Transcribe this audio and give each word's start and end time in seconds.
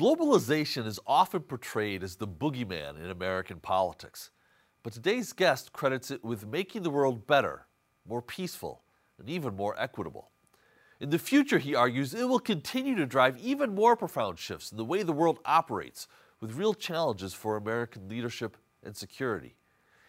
Globalization 0.00 0.86
is 0.86 0.98
often 1.06 1.40
portrayed 1.40 2.02
as 2.02 2.16
the 2.16 2.26
boogeyman 2.26 2.96
in 2.98 3.10
American 3.10 3.60
politics, 3.60 4.30
but 4.82 4.94
today's 4.94 5.34
guest 5.34 5.74
credits 5.74 6.10
it 6.10 6.24
with 6.24 6.46
making 6.46 6.84
the 6.84 6.88
world 6.88 7.26
better, 7.26 7.66
more 8.08 8.22
peaceful, 8.22 8.82
and 9.18 9.28
even 9.28 9.54
more 9.54 9.78
equitable. 9.78 10.30
In 11.00 11.10
the 11.10 11.18
future, 11.18 11.58
he 11.58 11.74
argues, 11.74 12.14
it 12.14 12.26
will 12.26 12.38
continue 12.38 12.94
to 12.94 13.04
drive 13.04 13.36
even 13.40 13.74
more 13.74 13.94
profound 13.94 14.38
shifts 14.38 14.70
in 14.70 14.78
the 14.78 14.86
way 14.86 15.02
the 15.02 15.12
world 15.12 15.38
operates, 15.44 16.08
with 16.40 16.54
real 16.56 16.72
challenges 16.72 17.34
for 17.34 17.58
American 17.58 18.08
leadership 18.08 18.56
and 18.82 18.96
security. 18.96 19.54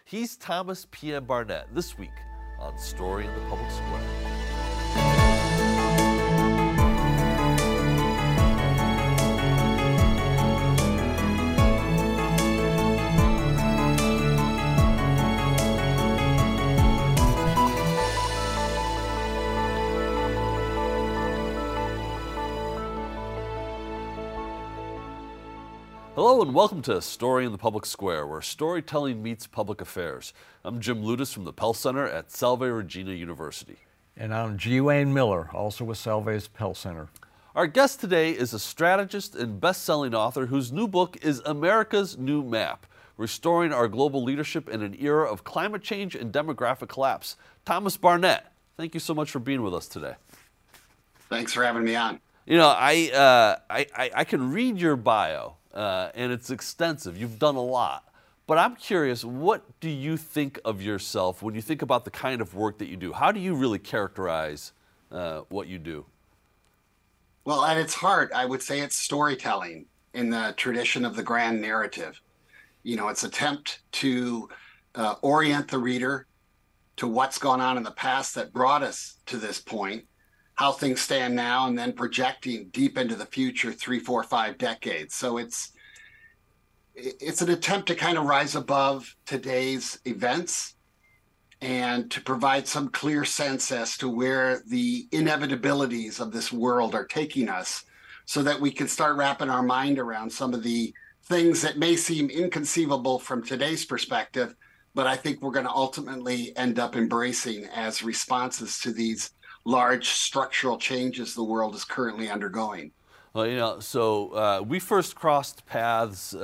He's 0.06 0.38
Thomas 0.38 0.88
P.M. 0.92 1.26
Barnett 1.26 1.76
this 1.76 1.98
week 1.98 2.18
on 2.62 2.78
Story 2.78 3.26
in 3.26 3.34
the 3.34 3.42
Public 3.50 3.70
Square. 3.70 4.31
Hello 26.42 26.50
and 26.50 26.56
welcome 26.56 26.82
to 26.82 27.00
Story 27.04 27.46
in 27.46 27.52
the 27.52 27.58
Public 27.60 27.86
Square, 27.86 28.26
where 28.26 28.42
storytelling 28.42 29.22
meets 29.22 29.46
public 29.46 29.80
affairs. 29.80 30.34
I'm 30.64 30.80
Jim 30.80 31.04
Ludes 31.04 31.32
from 31.32 31.44
the 31.44 31.54
Pell 31.54 31.76
Center 31.76 32.08
at 32.08 32.32
Salve 32.32 32.62
Regina 32.62 33.12
University. 33.12 33.78
And 34.18 34.34
I'm 34.34 34.58
G. 34.58 34.82
Wayne 34.82 35.14
Miller, 35.14 35.52
also 35.54 35.86
with 35.86 36.00
Salve's 36.00 36.48
Pell 36.48 36.74
Center. 36.74 37.10
Our 37.54 37.68
guest 37.68 38.00
today 38.02 38.32
is 38.32 38.56
a 38.56 38.60
strategist 38.60 39.36
and 39.36 39.62
best-selling 39.62 40.16
author 40.16 40.48
whose 40.48 40.72
new 40.72 40.88
book 40.88 41.16
is 41.22 41.44
America's 41.46 42.18
New 42.18 42.44
Map, 42.44 42.88
Restoring 43.18 43.72
Our 43.72 43.88
Global 43.88 44.24
Leadership 44.24 44.68
in 44.68 44.82
an 44.82 44.96
Era 44.98 45.32
of 45.32 45.44
Climate 45.44 45.84
Change 45.84 46.16
and 46.16 46.34
Demographic 46.34 46.88
Collapse. 46.88 47.38
Thomas 47.66 47.98
Barnett, 47.98 48.52
thank 48.78 48.96
you 48.96 49.00
so 49.00 49.14
much 49.14 49.30
for 49.30 49.38
being 49.38 49.62
with 49.62 49.76
us 49.76 49.88
today. 49.88 50.16
Thanks 51.30 51.54
for 51.54 51.64
having 51.64 51.84
me 51.84 51.96
on. 51.96 52.20
You 52.48 52.58
know, 52.58 52.74
I, 52.76 53.12
uh, 53.14 53.60
I, 53.70 53.86
I, 53.96 54.12
I 54.16 54.24
can 54.24 54.52
read 54.52 54.80
your 54.80 54.96
bio, 54.96 55.58
uh, 55.74 56.10
and 56.16 56.32
it's 56.32 56.50
extensive. 56.50 57.18
You've 57.18 57.40
done 57.40 57.56
a 57.56 57.64
lot. 57.64 58.06
But 58.48 58.58
I'm 58.58 58.76
curious, 58.76 59.24
what 59.24 59.80
do 59.80 59.90
you 59.90 60.18
think 60.18 60.60
of 60.66 60.82
yourself 60.82 61.42
when 61.42 61.56
you 61.56 61.62
think 61.62 61.82
about 61.82 62.04
the 62.06 62.12
kind 62.12 62.42
of 62.42 62.54
work 62.54 62.80
that 62.80 62.88
you 62.88 62.98
do? 62.98 63.14
How 63.14 63.32
do 63.32 63.40
you 63.40 63.56
really 63.56 63.80
characterize 63.80 64.74
uh, 65.12 65.42
what 65.50 65.68
you 65.68 65.78
do? 65.78 66.06
Well, 67.46 67.64
at 67.64 67.78
its 67.78 67.94
heart, 67.94 68.32
I 68.36 68.46
would 68.46 68.62
say 68.62 68.82
it's 68.82 68.96
storytelling 68.96 69.86
in 70.14 70.30
the 70.30 70.54
tradition 70.58 71.06
of 71.06 71.16
the 71.16 71.24
grand 71.24 71.62
narrative. 71.62 72.20
You 72.84 72.98
know, 72.98 73.08
it's 73.08 73.24
attempt 73.24 73.82
to 73.94 74.50
uh, 74.96 75.16
orient 75.22 75.70
the 75.70 75.80
reader 75.80 76.28
to 76.98 77.08
what's 77.08 77.38
gone 77.38 77.62
on 77.62 77.78
in 77.78 77.84
the 77.84 77.92
past 77.92 78.36
that 78.36 78.54
brought 78.54 78.84
us 78.84 79.18
to 79.28 79.38
this 79.38 79.60
point, 79.60 80.04
how 80.62 80.72
things 80.72 81.02
stand 81.02 81.36
now, 81.36 81.66
and 81.66 81.76
then 81.76 81.92
projecting 81.92 82.70
deep 82.70 82.96
into 82.96 83.16
the 83.16 83.26
future, 83.26 83.72
three, 83.72 83.98
four, 83.98 84.22
five 84.22 84.60
decades. 84.60 85.16
So 85.16 85.38
it's 85.40 85.72
it's 86.94 87.42
an 87.42 87.50
attempt 87.50 87.88
to 87.88 87.96
kind 87.96 88.16
of 88.16 88.26
rise 88.26 88.54
above 88.56 89.16
today's 89.26 90.00
events 90.06 90.76
and 91.62 92.12
to 92.12 92.22
provide 92.22 92.68
some 92.68 92.90
clear 92.90 93.26
sense 93.26 93.72
as 93.72 93.98
to 93.98 94.08
where 94.08 94.62
the 94.68 95.08
inevitabilities 95.12 96.20
of 96.20 96.32
this 96.32 96.54
world 96.54 96.94
are 96.94 97.08
taking 97.08 97.50
us 97.50 97.84
so 98.26 98.44
that 98.44 98.62
we 98.62 98.70
can 98.70 98.88
start 98.88 99.18
wrapping 99.18 99.50
our 99.50 99.64
mind 99.64 99.98
around 99.98 100.32
some 100.32 100.54
of 100.54 100.62
the 100.62 100.94
things 101.24 101.64
that 101.64 101.80
may 101.80 101.96
seem 101.96 102.30
inconceivable 102.30 103.18
from 103.18 103.44
today's 103.44 103.86
perspective 103.86 104.54
but 104.94 105.08
i 105.08 105.16
think 105.16 105.42
we're 105.42 105.52
going 105.52 105.66
to 105.66 105.72
ultimately 105.72 106.52
end 106.58 106.78
up 106.80 106.96
embracing 106.96 107.66
as 107.66 108.04
responses 108.04 108.80
to 108.80 108.92
these 108.92 109.32
large 109.66 110.10
structural 110.10 110.78
changes 110.78 111.36
the 111.36 111.44
world 111.44 111.76
is 111.76 111.84
currently 111.84 112.30
undergoing 112.30 112.92
well, 113.34 113.48
you 113.48 113.56
know, 113.56 113.80
so 113.80 114.32
uh, 114.34 114.62
we 114.68 114.80
first 114.80 115.16
crossed 115.16 115.66
paths 115.66 116.36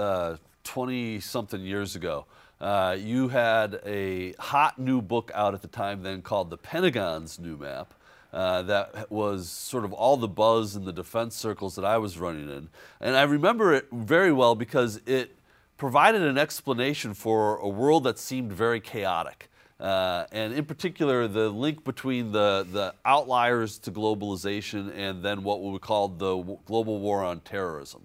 20 0.64 1.18
uh, 1.18 1.20
something 1.20 1.60
years 1.62 1.98
ago. 1.98 2.26
Uh, 2.62 2.96
you 2.98 3.28
had 3.28 3.82
a 3.86 4.32
hot 4.40 4.80
new 4.80 5.02
book 5.02 5.30
out 5.36 5.54
at 5.54 5.62
the 5.62 5.68
time 5.68 6.02
then 6.02 6.22
called 6.22 6.50
The 6.50 6.58
Pentagon's 6.58 7.40
New 7.40 7.58
Map. 7.58 7.94
Uh, 8.32 8.62
that 8.62 9.12
was 9.12 9.50
sort 9.50 9.84
of 9.84 9.92
all 9.92 10.16
the 10.16 10.30
buzz 10.30 10.78
in 10.78 10.86
the 10.86 10.94
defense 10.94 11.36
circles 11.36 11.76
that 11.76 11.84
I 11.84 11.98
was 11.98 12.18
running 12.18 12.50
in. 12.50 12.70
And 13.02 13.18
I 13.18 13.24
remember 13.24 13.74
it 13.74 13.88
very 13.92 14.32
well 14.32 14.56
because 14.56 15.02
it 15.06 15.36
provided 15.78 16.22
an 16.22 16.38
explanation 16.38 17.14
for 17.14 17.58
a 17.58 17.68
world 17.68 18.06
that 18.06 18.18
seemed 18.18 18.54
very 18.54 18.80
chaotic. 18.80 19.50
Uh, 19.80 20.26
and 20.32 20.54
in 20.54 20.66
particular, 20.66 21.28
the 21.28 21.50
link 21.50 21.84
between 21.84 22.32
the, 22.32 22.66
the 22.72 22.94
outliers 23.06 23.78
to 23.78 23.92
globalization 23.92 24.92
and 24.96 25.24
then 25.24 25.44
what 25.44 25.62
we 25.62 25.78
call 25.78 26.08
the 26.08 26.36
global 26.66 27.00
war 27.00 27.24
on 27.24 27.40
terrorism. 27.42 28.04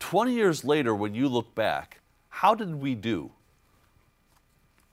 20 0.00 0.32
years 0.32 0.64
later, 0.64 0.94
when 0.94 1.14
you 1.14 1.28
look 1.28 1.54
back, 1.54 2.00
how 2.28 2.54
did 2.54 2.74
we 2.74 2.94
do? 2.94 3.30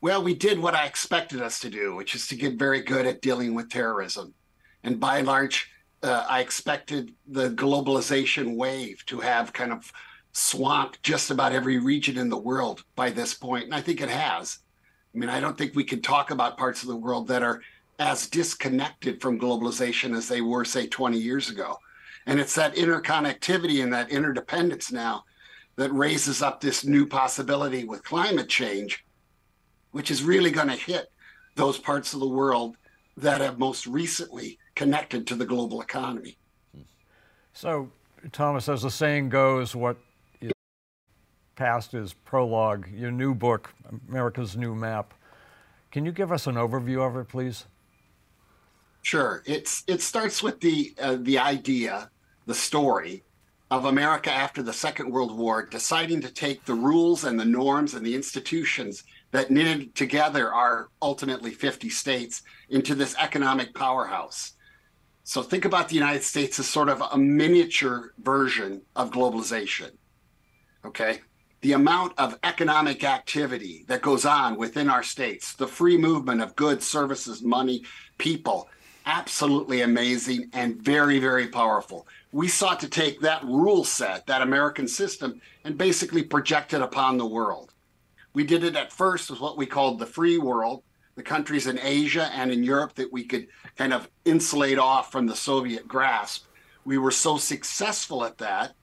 Well, 0.02 0.24
we 0.24 0.36
did 0.36 0.60
what 0.60 0.76
I 0.76 0.86
expected 0.86 1.42
us 1.42 1.60
to 1.62 1.70
do, 1.70 1.96
which 1.96 2.14
is 2.14 2.28
to 2.28 2.36
get 2.36 2.60
very 2.60 2.82
good 2.82 3.08
at 3.08 3.22
dealing 3.22 3.56
with 3.56 3.70
terrorism. 3.70 4.36
And 4.84 5.00
by 5.00 5.18
and 5.18 5.28
large, 5.28 5.72
uh, 6.04 6.26
I 6.30 6.42
expected 6.42 7.14
the 7.28 7.50
globalization 7.50 8.56
wave 8.56 9.04
to 9.08 9.20
have 9.20 9.54
kind 9.54 9.72
of 9.72 9.92
swamped 10.34 11.02
just 11.02 11.32
about 11.32 11.52
every 11.52 11.80
region 11.80 12.18
in 12.18 12.30
the 12.30 12.38
world 12.38 12.84
by 12.96 13.10
this 13.10 13.34
point, 13.34 13.66
and 13.66 13.74
I 13.74 13.82
think 13.82 14.02
it 14.02 14.10
has. 14.10 14.60
I 15.18 15.20
mean, 15.20 15.30
I 15.32 15.40
don't 15.40 15.58
think 15.58 15.74
we 15.74 15.84
can 15.84 16.04
talk 16.04 16.30
about 16.30 16.60
parts 16.60 16.84
of 16.84 16.90
the 16.90 16.96
world 16.96 17.28
that 17.30 17.42
are 17.42 17.64
as 17.98 18.28
disconnected 18.28 19.20
from 19.20 19.40
globalization 19.40 20.16
as 20.16 20.28
they 20.28 20.42
were, 20.42 20.64
say, 20.64 20.86
20 20.86 21.18
years 21.18 21.50
ago. 21.50 21.80
And 22.28 22.40
it's 22.40 22.54
that 22.54 22.76
interconnectivity 22.76 23.82
and 23.82 23.92
that 23.94 24.12
interdependence 24.12 24.92
now 24.92 25.24
that 25.76 25.92
raises 25.92 26.44
up 26.44 26.62
this 26.62 26.86
new 26.86 27.08
possibility 27.08 27.84
with 27.84 28.04
climate 28.04 28.48
change, 28.48 29.04
which 29.90 30.12
is 30.12 30.22
really 30.22 30.52
going 30.52 30.68
to 30.68 30.76
hit 30.76 31.12
those 31.56 31.80
parts 31.80 32.14
of 32.14 32.20
the 32.20 32.28
world 32.28 32.78
that 33.16 33.42
have 33.42 33.58
most 33.58 33.88
recently 33.88 34.60
connected 34.76 35.26
to 35.26 35.36
the 35.36 35.46
global 35.46 35.82
economy. 35.82 36.38
So, 37.54 37.90
Thomas, 38.32 38.70
as 38.70 38.84
the 38.84 38.92
saying 38.92 39.30
goes, 39.30 39.76
what 39.76 39.98
past 41.58 41.94
is 41.94 42.14
prologue, 42.14 42.88
your 42.94 43.12
new 43.12 43.36
book, 43.36 43.74
America's 44.08 44.56
New 44.56 44.76
Map. 44.76 45.14
Can 45.92 46.06
you 46.06 46.12
give 46.12 46.32
us 46.32 46.48
an 46.48 46.56
overview 46.56 47.06
of 47.06 47.18
it, 47.18 47.28
please? 47.28 47.66
Sure. 49.02 49.44
It's 49.46 49.84
it 49.88 50.02
starts 50.02 50.42
with 50.42 50.62
the 50.62 50.94
uh, 51.02 51.18
the 51.20 51.40
idea, 51.40 52.10
the 52.46 52.54
story 52.54 53.24
of 53.70 53.86
America 53.86 54.32
after 54.32 54.64
the 54.64 54.72
Second 54.72 55.12
World 55.12 55.38
War 55.38 55.66
deciding 55.66 56.22
to 56.22 56.32
take 56.32 56.64
the 56.64 56.74
rules 56.74 57.26
and 57.26 57.38
the 57.38 57.46
norms 57.46 57.96
and 57.96 58.06
the 58.06 58.16
institutions 58.16 59.04
that 59.32 59.52
knitted 59.52 59.94
together 59.94 60.54
our 60.54 60.90
ultimately 61.02 61.52
50 61.52 61.90
states 61.90 62.44
into 62.70 62.96
this 62.96 63.16
economic 63.20 63.74
powerhouse. 63.74 64.54
So 65.26 65.42
think 65.42 65.66
about 65.66 65.90
the 65.90 65.96
United 65.96 66.24
States 66.24 66.60
as 66.60 66.68
sort 66.68 66.88
of 66.88 67.02
a 67.12 67.18
miniature 67.18 68.14
version 68.20 68.82
of 68.96 69.12
globalization. 69.12 69.92
Okay 70.86 71.20
the 71.62 71.74
amount 71.74 72.14
of 72.18 72.38
economic 72.44 73.04
activity 73.04 73.84
that 73.88 74.02
goes 74.02 74.26
on 74.26 74.58
within 74.58 74.90
our 74.90 75.04
states, 75.04 75.54
the 75.54 75.68
free 75.68 75.98
movement 75.98 76.42
of 76.42 76.56
goods, 76.56 76.86
services, 76.86 77.42
money, 77.42 77.84
people, 78.18 78.70
absolutely 79.06 79.82
amazing 79.82 80.50
and 80.54 80.82
very, 80.82 81.18
very 81.18 81.48
powerful. 81.48 82.08
We 82.32 82.48
sought 82.48 82.80
to 82.82 82.90
take 82.90 83.22
that 83.22 83.44
rule 83.44 83.84
set, 83.84 84.28
that 84.28 84.42
American 84.42 84.88
system, 84.88 85.42
and 85.64 85.78
basically 85.78 86.24
project 86.24 86.74
it 86.74 86.82
upon 86.82 87.18
the 87.18 87.26
world. 87.26 87.74
We 88.34 88.44
did 88.44 88.64
it 88.64 88.76
at 88.76 88.94
first 88.94 89.32
with 89.32 89.40
what 89.40 89.58
we 89.58 89.66
called 89.66 89.98
the 89.98 90.06
free 90.06 90.38
world, 90.38 90.84
the 91.16 91.24
countries 91.24 91.66
in 91.66 91.80
Asia 91.80 92.30
and 92.34 92.52
in 92.52 92.64
Europe 92.64 92.94
that 92.96 93.12
we 93.12 93.24
could 93.24 93.48
kind 93.78 93.94
of 93.94 94.10
insulate 94.26 94.78
off 94.78 95.12
from 95.12 95.26
the 95.26 95.36
Soviet 95.36 95.88
grasp. 95.88 96.46
We 96.86 97.00
were 97.00 97.12
so 97.12 97.38
successful 97.38 98.24
at 98.24 98.38
that 98.38 98.74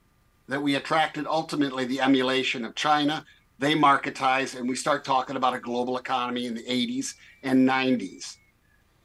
that 0.47 0.61
we 0.61 0.75
attracted 0.75 1.25
ultimately 1.27 1.85
the 1.85 2.01
emulation 2.01 2.65
of 2.65 2.75
China. 2.75 3.25
They 3.57 3.73
marketize, 3.73 4.57
and 4.57 4.67
we 4.67 4.75
start 4.75 5.05
talking 5.05 5.35
about 5.35 5.55
a 5.55 5.59
global 5.59 5.97
economy 5.97 6.45
in 6.45 6.53
the 6.53 6.63
80s 6.63 7.13
and 7.43 7.67
90s. 7.67 8.37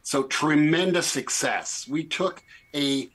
So, 0.03 0.25
tremendous 0.25 1.07
success. 1.07 1.87
We 1.89 2.05
took 2.05 2.43
a 2.75 3.09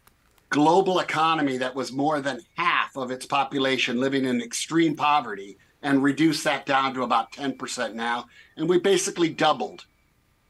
global 0.49 0.99
economy 0.99 1.57
that 1.57 1.75
was 1.75 1.91
more 1.91 2.21
than 2.21 2.39
half 2.55 2.95
of 2.95 3.11
its 3.11 3.25
population 3.25 3.99
living 3.99 4.25
in 4.25 4.41
extreme 4.41 4.95
poverty 4.95 5.57
and 5.81 6.01
reduced 6.01 6.43
that 6.45 6.65
down 6.65 6.93
to 6.93 7.03
about 7.03 7.31
10% 7.31 7.93
now. 7.93 8.25
And 8.55 8.69
we 8.69 8.79
basically 8.79 9.29
doubled 9.29 9.85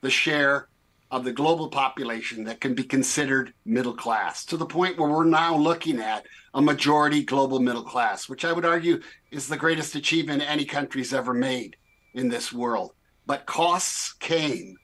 the 0.01 0.09
share 0.09 0.67
of 1.11 1.23
the 1.23 1.31
global 1.31 1.69
population 1.69 2.43
that 2.43 2.59
can 2.59 2.73
be 2.73 2.83
considered 2.83 3.53
middle 3.65 3.93
class 3.93 4.43
to 4.45 4.57
the 4.57 4.65
point 4.65 4.97
where 4.97 5.09
we're 5.09 5.23
now 5.23 5.55
looking 5.55 5.99
at 5.99 6.25
a 6.53 6.61
majority 6.61 7.23
global 7.23 7.59
middle 7.59 7.83
class, 7.83 8.27
which 8.27 8.43
I 8.43 8.51
would 8.51 8.65
argue 8.65 9.01
is 9.31 9.47
the 9.47 9.57
greatest 9.57 9.95
achievement 9.95 10.41
any 10.41 10.65
country's 10.65 11.13
ever 11.13 11.33
made 11.33 11.75
in 12.13 12.29
this 12.29 12.51
world. 12.51 12.93
But 13.25 13.45
costs 13.45 14.13
came 14.13 14.77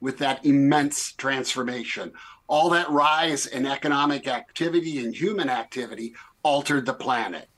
with 0.00 0.18
that 0.18 0.44
immense 0.44 1.12
transformation. 1.12 2.12
All 2.46 2.70
that 2.70 2.90
rise 2.90 3.46
in 3.46 3.66
economic 3.66 4.26
activity 4.26 5.04
and 5.04 5.14
human 5.14 5.50
activity 5.50 6.14
altered 6.42 6.86
the 6.86 6.94
planet. 6.94 7.48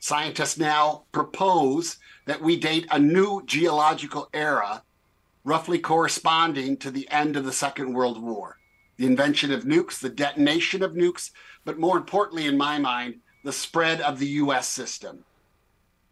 Scientists 0.00 0.58
now 0.58 1.04
propose 1.12 1.98
that 2.26 2.40
we 2.40 2.56
date 2.56 2.86
a 2.90 2.98
new 2.98 3.42
geological 3.46 4.28
era 4.32 4.82
roughly 5.44 5.78
corresponding 5.78 6.76
to 6.78 6.90
the 6.90 7.08
end 7.10 7.36
of 7.36 7.44
the 7.44 7.52
Second 7.52 7.92
World 7.92 8.22
War. 8.22 8.58
The 8.96 9.06
invention 9.06 9.52
of 9.52 9.64
nukes, 9.64 9.98
the 9.98 10.10
detonation 10.10 10.82
of 10.82 10.92
nukes, 10.92 11.30
but 11.64 11.78
more 11.78 11.96
importantly, 11.96 12.46
in 12.46 12.58
my 12.58 12.78
mind, 12.78 13.20
the 13.44 13.52
spread 13.52 14.00
of 14.00 14.18
the 14.18 14.26
US 14.26 14.68
system. 14.68 15.24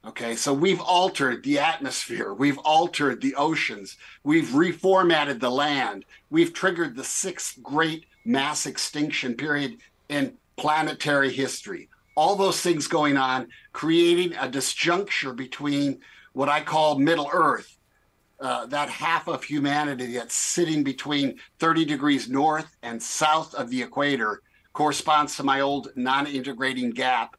Okay, 0.06 0.36
so 0.36 0.54
we've 0.54 0.80
altered 0.80 1.42
the 1.42 1.58
atmosphere, 1.58 2.32
we've 2.32 2.58
altered 2.58 3.20
the 3.20 3.34
oceans, 3.34 3.96
we've 4.22 4.48
reformatted 4.48 5.40
the 5.40 5.50
land, 5.50 6.04
we've 6.30 6.54
triggered 6.54 6.96
the 6.96 7.04
sixth 7.04 7.62
great 7.62 8.06
mass 8.24 8.64
extinction 8.64 9.34
period 9.34 9.78
in 10.08 10.34
planetary 10.56 11.30
history. 11.30 11.88
All 12.14 12.36
those 12.36 12.60
things 12.60 12.86
going 12.86 13.16
on, 13.16 13.48
creating 13.72 14.34
a 14.34 14.48
disjuncture 14.48 15.36
between 15.36 16.00
what 16.32 16.48
I 16.48 16.60
call 16.62 16.98
Middle 16.98 17.28
Earth, 17.32 17.77
uh, 18.40 18.66
that 18.66 18.88
half 18.88 19.26
of 19.28 19.42
humanity 19.42 20.14
that's 20.14 20.34
sitting 20.34 20.84
between 20.84 21.38
30 21.58 21.84
degrees 21.84 22.28
north 22.28 22.76
and 22.82 23.02
south 23.02 23.54
of 23.54 23.68
the 23.70 23.82
equator 23.82 24.42
corresponds 24.72 25.36
to 25.36 25.42
my 25.42 25.60
old 25.60 25.88
non 25.96 26.26
integrating 26.26 26.90
gap. 26.90 27.36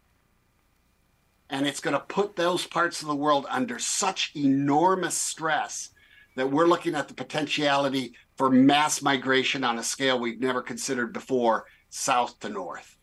And 1.50 1.66
it's 1.66 1.80
going 1.80 1.94
to 1.94 2.01
put 2.01 2.36
those 2.36 2.68
parts 2.68 3.01
of 3.01 3.07
the 3.07 3.16
world 3.16 3.46
under 3.50 3.80
such 3.80 4.34
enormous 4.36 5.16
stress 5.16 5.90
that 6.36 6.51
we're 6.51 6.68
looking 6.68 6.96
at 6.96 7.07
the 7.07 7.13
potentiality 7.13 8.13
for 8.36 8.50
mass 8.50 9.01
migration 9.01 9.63
on 9.63 9.80
a 9.80 9.84
scale 9.84 10.19
we've 10.19 10.40
never 10.40 10.62
considered 10.62 11.12
before, 11.12 11.66
south 11.90 12.40
to 12.42 12.50
north. 12.50 12.98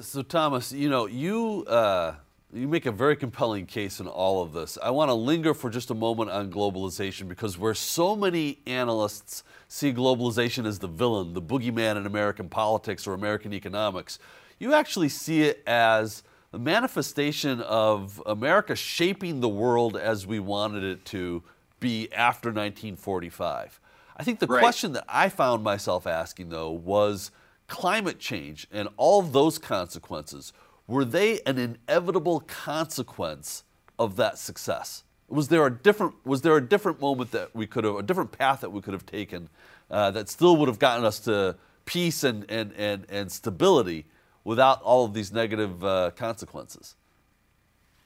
So, 0.00 0.22
Thomas, 0.22 0.72
you 0.72 0.90
know, 0.90 1.06
you. 1.06 1.64
Uh 1.66 2.16
you 2.52 2.66
make 2.66 2.86
a 2.86 2.92
very 2.92 3.14
compelling 3.14 3.66
case 3.66 4.00
in 4.00 4.06
all 4.06 4.42
of 4.42 4.52
this. 4.52 4.78
I 4.82 4.90
want 4.90 5.10
to 5.10 5.14
linger 5.14 5.52
for 5.52 5.68
just 5.68 5.90
a 5.90 5.94
moment 5.94 6.30
on 6.30 6.50
globalization 6.50 7.28
because 7.28 7.58
where 7.58 7.74
so 7.74 8.16
many 8.16 8.58
analysts 8.66 9.44
see 9.68 9.92
globalization 9.92 10.66
as 10.66 10.78
the 10.78 10.88
villain, 10.88 11.34
the 11.34 11.42
boogeyman 11.42 11.96
in 11.96 12.06
American 12.06 12.48
politics 12.48 13.06
or 13.06 13.12
American 13.12 13.52
economics, 13.52 14.18
you 14.58 14.72
actually 14.72 15.10
see 15.10 15.42
it 15.42 15.62
as 15.66 16.22
a 16.52 16.58
manifestation 16.58 17.60
of 17.60 18.22
America 18.24 18.74
shaping 18.74 19.40
the 19.40 19.48
world 19.48 19.96
as 19.96 20.26
we 20.26 20.38
wanted 20.38 20.82
it 20.82 21.04
to 21.04 21.42
be 21.80 22.10
after 22.12 22.48
1945. 22.48 23.78
I 24.16 24.24
think 24.24 24.38
the 24.38 24.46
right. 24.46 24.60
question 24.60 24.92
that 24.94 25.04
I 25.06 25.28
found 25.28 25.62
myself 25.62 26.06
asking, 26.06 26.48
though, 26.48 26.70
was 26.70 27.30
climate 27.68 28.18
change 28.18 28.66
and 28.72 28.88
all 28.96 29.20
those 29.20 29.58
consequences 29.58 30.54
were 30.88 31.04
they 31.04 31.40
an 31.46 31.58
inevitable 31.58 32.40
consequence 32.40 33.62
of 33.98 34.16
that 34.16 34.38
success? 34.38 35.04
Was 35.28 35.48
there 35.48 35.64
a 35.66 35.70
different 35.70 36.14
was 36.24 36.40
there 36.40 36.56
a 36.56 36.66
different 36.66 37.00
moment 37.00 37.30
that 37.32 37.54
we 37.54 37.66
could 37.66 37.84
have 37.84 37.96
a 37.96 38.02
different 38.02 38.32
path 38.32 38.62
that 38.62 38.70
we 38.70 38.80
could 38.80 38.94
have 38.94 39.04
taken 39.04 39.50
uh, 39.90 40.10
that 40.12 40.28
still 40.30 40.56
would 40.56 40.68
have 40.68 40.78
gotten 40.78 41.04
us 41.04 41.20
to 41.20 41.56
peace 41.84 42.24
and 42.24 42.46
and 42.50 42.72
and, 42.76 43.06
and 43.10 43.30
stability 43.30 44.06
without 44.44 44.80
all 44.80 45.04
of 45.04 45.12
these 45.12 45.30
negative 45.30 45.84
uh, 45.84 46.10
consequences? 46.16 46.94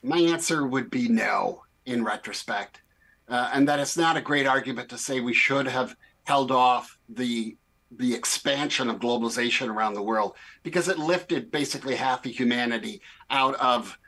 My 0.02 0.18
answer 0.18 0.66
would 0.66 0.90
be 0.90 1.08
no 1.08 1.62
in 1.86 2.02
retrospect, 2.02 2.80
uh, 3.28 3.50
and 3.54 3.68
that 3.68 3.78
it's 3.78 3.96
not 3.96 4.16
a 4.16 4.20
great 4.20 4.48
argument 4.48 4.88
to 4.88 4.98
say 4.98 5.20
we 5.20 5.32
should 5.32 5.68
have 5.68 5.94
held 6.24 6.50
off 6.50 6.98
the 7.08 7.56
the 7.96 8.14
expansion 8.14 8.88
of 8.88 9.00
globalization 9.00 9.68
around 9.68 9.94
the 9.94 10.02
world 10.02 10.34
because 10.62 10.88
it 10.88 10.98
lifted 10.98 11.50
basically 11.50 11.94
half 11.94 12.24
of 12.24 12.32
humanity 12.32 13.00
out 13.30 13.54
of 13.56 13.98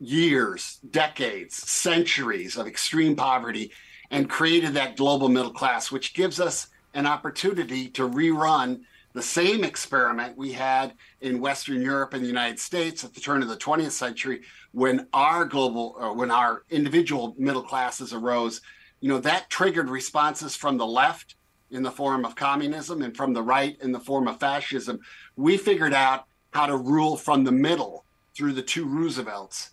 years, 0.00 0.78
decades, 0.90 1.56
centuries 1.56 2.56
of 2.56 2.66
extreme 2.66 3.16
poverty 3.16 3.72
and 4.10 4.30
created 4.30 4.74
that 4.74 4.96
global 4.96 5.28
middle 5.28 5.52
class, 5.52 5.90
which 5.90 6.14
gives 6.14 6.40
us 6.40 6.68
an 6.94 7.06
opportunity 7.06 7.88
to 7.88 8.08
rerun 8.08 8.80
the 9.12 9.22
same 9.22 9.64
experiment 9.64 10.36
we 10.36 10.52
had 10.52 10.94
in 11.20 11.40
Western 11.40 11.82
Europe 11.82 12.14
and 12.14 12.22
the 12.22 12.28
United 12.28 12.58
States 12.58 13.04
at 13.04 13.14
the 13.14 13.20
turn 13.20 13.42
of 13.42 13.48
the 13.48 13.56
20th 13.56 13.90
century 13.90 14.42
when 14.72 15.06
our 15.12 15.44
global, 15.44 15.96
uh, 16.00 16.12
when 16.12 16.30
our 16.30 16.62
individual 16.70 17.34
middle 17.38 17.62
classes 17.62 18.12
arose. 18.12 18.60
You 19.00 19.08
know, 19.08 19.18
that 19.20 19.48
triggered 19.48 19.90
responses 19.90 20.56
from 20.56 20.76
the 20.76 20.86
left 20.86 21.36
in 21.70 21.82
the 21.82 21.90
form 21.90 22.24
of 22.24 22.34
communism 22.34 23.02
and 23.02 23.16
from 23.16 23.32
the 23.32 23.42
right 23.42 23.76
in 23.80 23.92
the 23.92 24.00
form 24.00 24.28
of 24.28 24.40
fascism, 24.40 25.00
we 25.36 25.56
figured 25.56 25.94
out 25.94 26.26
how 26.52 26.66
to 26.66 26.76
rule 26.76 27.16
from 27.16 27.44
the 27.44 27.52
middle 27.52 28.04
through 28.34 28.52
the 28.52 28.62
two 28.62 28.86
Roosevelts, 28.86 29.70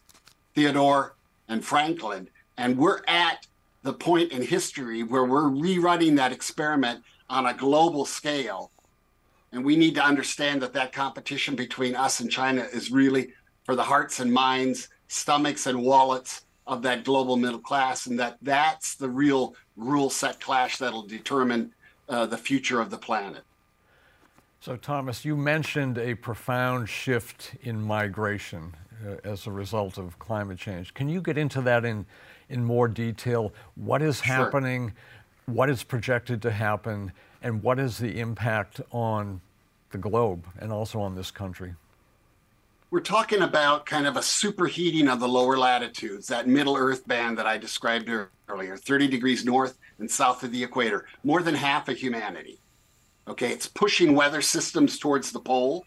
Theodore 0.53 1.15
and 1.47 1.63
Franklin. 1.63 2.29
And 2.57 2.77
we're 2.77 3.01
at 3.07 3.47
the 3.83 3.93
point 3.93 4.31
in 4.31 4.41
history 4.41 5.03
where 5.03 5.25
we're 5.25 5.49
rerunning 5.49 6.15
that 6.17 6.31
experiment 6.31 7.03
on 7.29 7.45
a 7.45 7.53
global 7.53 8.05
scale. 8.05 8.71
And 9.51 9.63
we 9.63 9.75
need 9.75 9.95
to 9.95 10.03
understand 10.03 10.61
that 10.61 10.73
that 10.73 10.91
competition 10.91 11.55
between 11.55 11.95
us 11.95 12.19
and 12.19 12.29
China 12.29 12.67
is 12.73 12.91
really 12.91 13.31
for 13.63 13.75
the 13.75 13.83
hearts 13.83 14.19
and 14.19 14.33
minds, 14.33 14.89
stomachs 15.07 15.67
and 15.67 15.81
wallets 15.81 16.41
of 16.67 16.81
that 16.81 17.03
global 17.03 17.37
middle 17.37 17.59
class, 17.59 18.07
and 18.07 18.19
that 18.19 18.37
that's 18.41 18.95
the 18.95 19.09
real 19.09 19.55
rule 19.75 20.09
set 20.09 20.39
clash 20.39 20.77
that'll 20.77 21.05
determine 21.05 21.71
uh, 22.07 22.25
the 22.25 22.37
future 22.37 22.79
of 22.79 22.89
the 22.89 22.97
planet. 22.97 23.43
So, 24.59 24.75
Thomas, 24.75 25.23
you 25.23 25.37
mentioned 25.37 25.97
a 25.97 26.15
profound 26.15 26.89
shift 26.89 27.53
in 27.61 27.81
migration 27.81 28.75
uh, 29.05 29.15
as 29.23 29.45
a 29.45 29.51
result 29.51 29.97
of 29.97 30.17
climate 30.17 30.57
change. 30.57 30.93
Can 30.93 31.07
you 31.07 31.21
get 31.21 31.37
into 31.37 31.61
that 31.61 31.85
in, 31.85 32.05
in 32.49 32.63
more 32.63 32.87
detail? 32.87 33.53
What 33.75 34.01
is 34.01 34.17
sure. 34.17 34.35
happening? 34.35 34.93
What 35.45 35.69
is 35.69 35.83
projected 35.83 36.41
to 36.43 36.51
happen? 36.51 37.11
And 37.43 37.61
what 37.61 37.77
is 37.77 37.99
the 37.99 38.19
impact 38.19 38.81
on 38.91 39.41
the 39.91 39.99
globe 39.99 40.47
and 40.59 40.71
also 40.71 40.99
on 40.99 41.13
this 41.13 41.29
country? 41.29 41.75
We're 42.91 42.99
talking 42.99 43.41
about 43.41 43.87
kind 43.87 44.05
of 44.05 44.15
a 44.15 44.21
superheating 44.21 45.11
of 45.11 45.19
the 45.19 45.27
lower 45.27 45.57
latitudes, 45.57 46.27
that 46.27 46.47
middle 46.47 46.77
earth 46.77 47.07
band 47.07 47.37
that 47.39 47.47
I 47.47 47.57
described 47.57 48.09
earlier, 48.47 48.77
30 48.77 49.07
degrees 49.07 49.43
north 49.43 49.77
and 49.97 50.09
south 50.09 50.43
of 50.43 50.51
the 50.51 50.63
equator, 50.63 51.07
more 51.23 51.41
than 51.41 51.55
half 51.55 51.89
of 51.89 51.97
humanity. 51.97 52.59
Okay, 53.27 53.51
it's 53.51 53.67
pushing 53.67 54.13
weather 54.13 54.41
systems 54.41 54.99
towards 54.99 55.31
the 55.31 55.39
pole, 55.39 55.83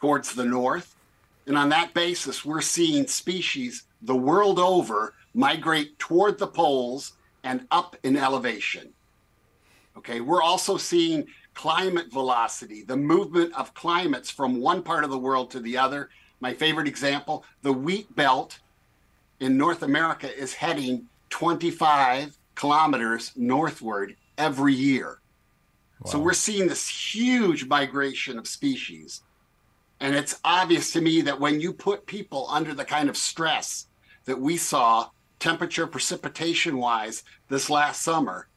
towards 0.00 0.34
the 0.34 0.46
north. 0.46 0.96
And 1.46 1.58
on 1.58 1.68
that 1.68 1.92
basis, 1.92 2.42
we're 2.42 2.62
seeing 2.62 3.06
species 3.06 3.84
the 4.00 4.16
world 4.16 4.58
over 4.58 5.12
migrate 5.34 5.98
toward 5.98 6.38
the 6.38 6.46
poles 6.46 7.12
and 7.42 7.66
up 7.70 7.96
in 8.02 8.16
elevation. 8.16 8.94
Okay, 9.98 10.22
we're 10.22 10.42
also 10.42 10.78
seeing 10.78 11.26
climate 11.54 12.12
velocity, 12.12 12.82
the 12.82 12.96
movement 12.96 13.54
of 13.54 13.74
climates 13.74 14.30
from 14.30 14.60
one 14.60 14.82
part 14.82 15.04
of 15.04 15.10
the 15.10 15.18
world 15.18 15.50
to 15.52 15.60
the 15.60 15.78
other. 15.78 16.10
My 16.40 16.52
favorite 16.52 16.88
example 16.88 17.44
the 17.62 17.72
wheat 17.72 18.14
belt 18.14 18.58
in 19.40 19.56
North 19.56 19.82
America 19.82 20.34
is 20.36 20.52
heading 20.52 21.06
25 21.30 22.36
kilometers 22.54 23.32
northward 23.36 24.16
every 24.38 24.74
year. 24.74 25.20
Wow. 26.00 26.10
So 26.10 26.18
we're 26.18 26.32
seeing 26.34 26.68
this 26.68 26.88
huge 26.88 27.66
migration 27.66 28.38
of 28.38 28.46
species. 28.46 29.22
And 30.00 30.14
it's 30.14 30.40
obvious 30.44 30.92
to 30.92 31.00
me 31.00 31.22
that 31.22 31.40
when 31.40 31.60
you 31.60 31.72
put 31.72 32.06
people 32.06 32.46
under 32.50 32.74
the 32.74 32.84
kind 32.84 33.08
of 33.08 33.16
stress 33.16 33.86
that 34.24 34.40
we 34.40 34.56
saw 34.56 35.08
temperature 35.38 35.86
precipitation 35.86 36.78
wise 36.78 37.22
this 37.48 37.70
last 37.70 38.02
summer, 38.02 38.48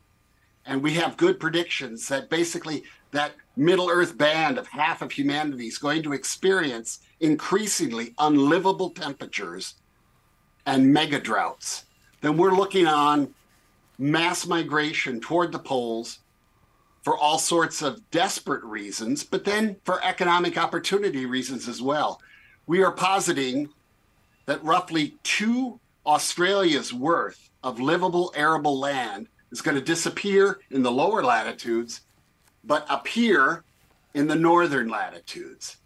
and 0.67 0.83
we 0.83 0.93
have 0.93 1.17
good 1.17 1.39
predictions 1.39 2.07
that 2.09 2.29
basically 2.29 2.83
that 3.11 3.31
middle 3.55 3.89
earth 3.89 4.17
band 4.17 4.57
of 4.57 4.67
half 4.67 5.01
of 5.01 5.11
humanity 5.11 5.67
is 5.67 5.77
going 5.77 6.03
to 6.03 6.13
experience 6.13 6.99
increasingly 7.21 8.13
unlivable 8.19 8.89
temperatures 8.91 9.75
and 10.65 10.93
mega 10.93 11.19
droughts, 11.19 11.85
then 12.21 12.35
we're 12.35 12.51
looking 12.51 12.85
on 12.85 13.33
mass 13.97 14.45
migration 14.45 15.19
toward 15.21 15.51
the 15.51 15.59
poles 15.59 16.19
for 17.01 17.17
all 17.17 17.39
sorts 17.39 17.81
of 17.81 18.01
desperate 18.11 18.63
reasons, 18.63 19.23
but 19.23 19.45
then 19.45 19.77
for 19.85 20.03
economic 20.03 20.57
opportunity 20.57 21.25
reasons 21.25 21.69
as 21.69 21.81
well. 21.81 22.21
We 22.67 22.83
are 22.83 22.91
positing 22.91 23.69
that 24.45 24.61
roughly 24.61 25.15
two 25.23 25.79
Australia's 26.05 26.93
worth 26.93 27.49
of 27.63 27.79
livable 27.79 28.33
arable 28.35 28.77
land 28.77 29.29
is 29.51 29.61
going 29.61 29.75
to 29.75 29.83
disappear 29.83 30.59
in 30.71 30.83
the 30.83 30.91
lower 30.91 31.23
latitudes 31.23 32.01
but 32.63 32.85
appear 32.89 33.63
in 34.13 34.27
the 34.27 34.35
northern 34.35 34.89
latitudes. 34.89 35.77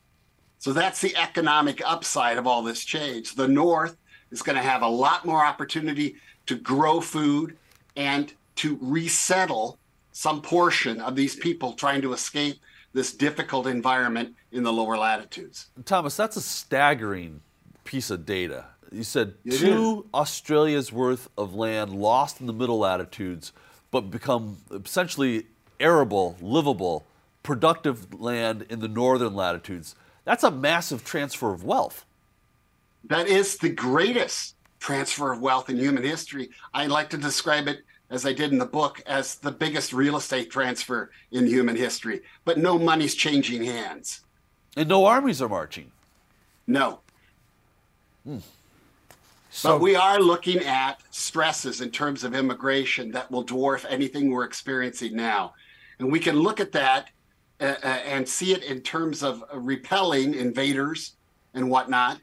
So 0.58 0.74
that's 0.74 1.01
the 1.01 1.15
economic 1.15 1.82
upside 1.86 2.38
of 2.38 2.48
all 2.48 2.63
this 2.63 2.84
change. 2.84 3.36
The 3.36 3.48
North 3.48 3.98
is 4.32 4.41
going 4.41 4.56
to 4.56 4.62
have 4.62 4.82
a 4.82 4.88
lot 4.88 5.25
more 5.25 5.46
opportunity 5.46 6.15
to 6.46 6.56
grow 6.56 7.01
food 7.01 7.58
and 7.96 8.34
to 8.58 8.77
resettle 8.82 9.77
some 10.12 10.41
portion 10.41 11.00
of 11.00 11.15
these 11.15 11.36
people 11.36 11.74
trying 11.74 12.01
to 12.01 12.13
escape 12.13 12.60
this 12.94 13.13
difficult 13.13 13.68
environment 13.68 14.36
in 14.51 14.63
the 14.63 14.74
lower 14.74 14.98
latitudes. 14.98 15.68
Thomas, 15.86 16.18
that's 16.18 16.36
a 16.36 16.41
staggering 16.41 17.41
piece 17.86 18.12
of 18.12 18.25
data. 18.25 18.65
You 18.91 19.03
said 19.03 19.36
two. 19.50 20.05
Australia's 20.13 20.91
worth 20.91 21.29
of 21.38 21.55
land 21.55 21.91
lost 21.91 22.41
in 22.41 22.48
the 22.48 22.53
middle 22.53 22.79
latitudes, 22.79 23.53
but 23.89 24.12
become 24.12 24.57
essentially 24.71 25.45
arable, 25.79 26.36
livable, 26.41 27.05
productive 27.41 28.19
land 28.19 28.65
in 28.69 28.79
the 28.79 28.88
northern 28.88 29.33
latitudes. 29.33 29.95
That's 30.25 30.43
a 30.43 30.51
massive 30.51 31.05
transfer 31.05 31.53
of 31.53 31.63
wealth. 31.63 32.05
That 33.05 33.27
is 33.27 33.57
the 33.57 33.69
greatest 33.69 34.55
transfer 34.79 35.31
of 35.31 35.41
wealth 35.41 35.69
in 35.69 35.77
human 35.77 36.03
history. 36.03 36.50
I 36.74 36.88
like 36.88 37.10
to 37.12 37.17
describe 37.17 37.67
it 37.67 37.79
as 38.10 38.25
I 38.25 38.33
did 38.33 38.51
in 38.51 38.57
the 38.57 38.65
book, 38.65 39.01
as 39.07 39.36
the 39.36 39.51
biggest 39.51 39.93
real 39.93 40.17
estate 40.17 40.51
transfer 40.51 41.12
in 41.31 41.48
human 41.48 41.77
history. 41.77 42.21
But 42.43 42.57
no 42.57 42.77
money's 42.77 43.15
changing 43.15 43.63
hands. 43.63 44.21
And 44.75 44.89
no 44.89 45.05
armies 45.05 45.41
are 45.41 45.50
marching. 45.50 45.91
No. 46.67 47.00
Hmm. 48.25 48.39
So, 49.53 49.74
but 49.74 49.81
we 49.81 49.98
are 49.98 50.20
looking 50.20 50.60
at 50.60 51.01
stresses 51.12 51.81
in 51.81 51.91
terms 51.91 52.24
of 52.24 52.34
immigration 52.34 53.12
that 53.12 53.29
will 53.29 53.46
dwarf 53.46 53.86
anything 53.89 54.31
we're 54.31 54.46
experiencing 54.46 55.13
now. 55.13 55.53
And 56.00 56.10
we 56.10 56.22
can 56.22 56.39
look 56.39 56.62
at 56.62 56.72
that 56.72 57.10
uh, 57.60 57.75
uh 57.84 57.88
and 57.88 58.27
see 58.27 58.53
it 58.53 58.63
in 58.63 58.79
terms 58.79 59.22
of 59.22 59.43
repelling 59.53 60.34
invaders 60.36 61.17
and 61.53 61.70
whatnot. 61.70 62.22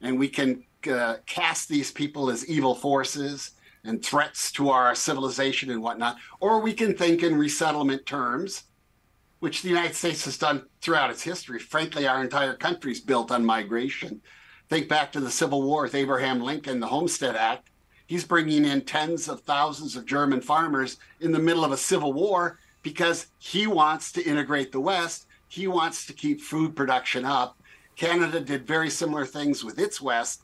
And 0.00 0.18
we 0.18 0.28
can 0.28 0.64
uh, 0.90 1.16
cast 1.26 1.68
these 1.68 1.92
people 1.92 2.30
as 2.30 2.48
evil 2.48 2.74
forces 2.74 3.50
and 3.84 4.02
threats 4.02 4.50
to 4.52 4.70
our 4.70 4.94
civilization 4.94 5.70
and 5.70 5.82
whatnot, 5.82 6.16
or 6.40 6.60
we 6.60 6.72
can 6.72 6.96
think 6.96 7.22
in 7.22 7.36
resettlement 7.36 8.06
terms, 8.06 8.64
which 9.40 9.60
the 9.60 9.68
United 9.68 9.94
States 9.94 10.24
has 10.24 10.38
done 10.38 10.64
throughout 10.80 11.10
its 11.10 11.22
history. 11.22 11.58
Frankly, 11.58 12.06
our 12.06 12.22
entire 12.22 12.54
country 12.54 12.92
is 12.92 13.00
built 13.00 13.30
on 13.30 13.44
migration. 13.44 14.22
Think 14.70 14.88
back 14.88 15.12
to 15.12 15.20
the 15.20 15.30
Civil 15.30 15.62
War 15.62 15.82
with 15.82 15.94
Abraham 15.94 16.40
Lincoln, 16.40 16.80
the 16.80 16.86
Homestead 16.86 17.36
Act. 17.36 17.68
He's 18.06 18.24
bringing 18.24 18.64
in 18.64 18.80
tens 18.80 19.28
of 19.28 19.40
thousands 19.40 19.96
of 19.96 20.06
German 20.06 20.40
farmers 20.40 20.96
in 21.20 21.32
the 21.32 21.38
middle 21.38 21.64
of 21.64 21.72
a 21.72 21.76
civil 21.76 22.14
war 22.14 22.58
because 22.82 23.26
he 23.38 23.66
wants 23.66 24.10
to 24.12 24.24
integrate 24.24 24.72
the 24.72 24.80
West. 24.80 25.26
He 25.48 25.66
wants 25.66 26.06
to 26.06 26.14
keep 26.14 26.40
food 26.40 26.74
production 26.74 27.26
up. 27.26 27.58
Canada 27.96 28.40
did 28.40 28.66
very 28.66 28.88
similar 28.88 29.26
things 29.26 29.62
with 29.62 29.78
its 29.78 30.00
West 30.00 30.42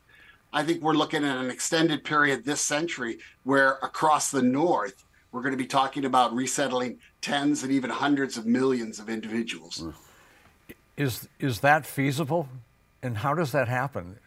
I 0.57 0.63
think 0.63 0.83
we're 0.83 0.95
looking 0.95 1.23
at 1.23 1.37
an 1.37 1.51
extended 1.51 2.03
period 2.03 2.45
this 2.45 2.63
century 2.63 3.19
where 3.45 3.73
across 3.83 4.31
the 4.31 4.41
North, 4.43 5.05
we're 5.31 5.43
going 5.43 5.53
to 5.53 5.59
be 5.59 5.67
talking 5.67 6.07
about 6.07 6.35
resettling 6.35 6.99
tens 7.21 7.63
and 7.63 7.71
even 7.71 7.91
hundreds 7.91 8.39
of 8.39 8.47
millions 8.47 8.99
of 8.99 9.11
individuals. 9.11 9.85
Is, 10.97 11.29
is 11.39 11.61
that 11.61 11.85
feasible? 11.85 12.49
And 13.03 13.19
how 13.19 13.35
does 13.35 13.53
that 13.53 13.69
happen? 13.69 14.19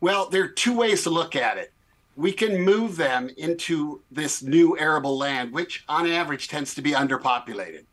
Well, 0.00 0.28
there 0.28 0.44
are 0.44 0.48
two 0.48 0.76
ways 0.76 1.02
to 1.02 1.10
look 1.10 1.36
at 1.36 1.58
it. 1.58 1.72
We 2.16 2.32
can 2.32 2.62
move 2.62 2.96
them 2.96 3.30
into 3.36 4.00
this 4.10 4.42
new 4.42 4.78
arable 4.78 5.18
land, 5.18 5.52
which 5.52 5.84
on 5.88 6.06
average 6.06 6.48
tends 6.48 6.74
to 6.74 6.82
be 6.82 6.92
underpopulated. 6.92 7.84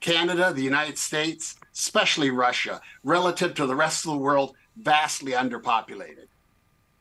Canada, 0.00 0.52
the 0.52 0.62
United 0.62 0.98
States, 0.98 1.56
especially 1.74 2.30
Russia, 2.30 2.80
relative 3.04 3.54
to 3.54 3.66
the 3.66 3.74
rest 3.74 4.04
of 4.04 4.12
the 4.12 4.18
world, 4.18 4.54
vastly 4.76 5.32
underpopulated. 5.32 6.26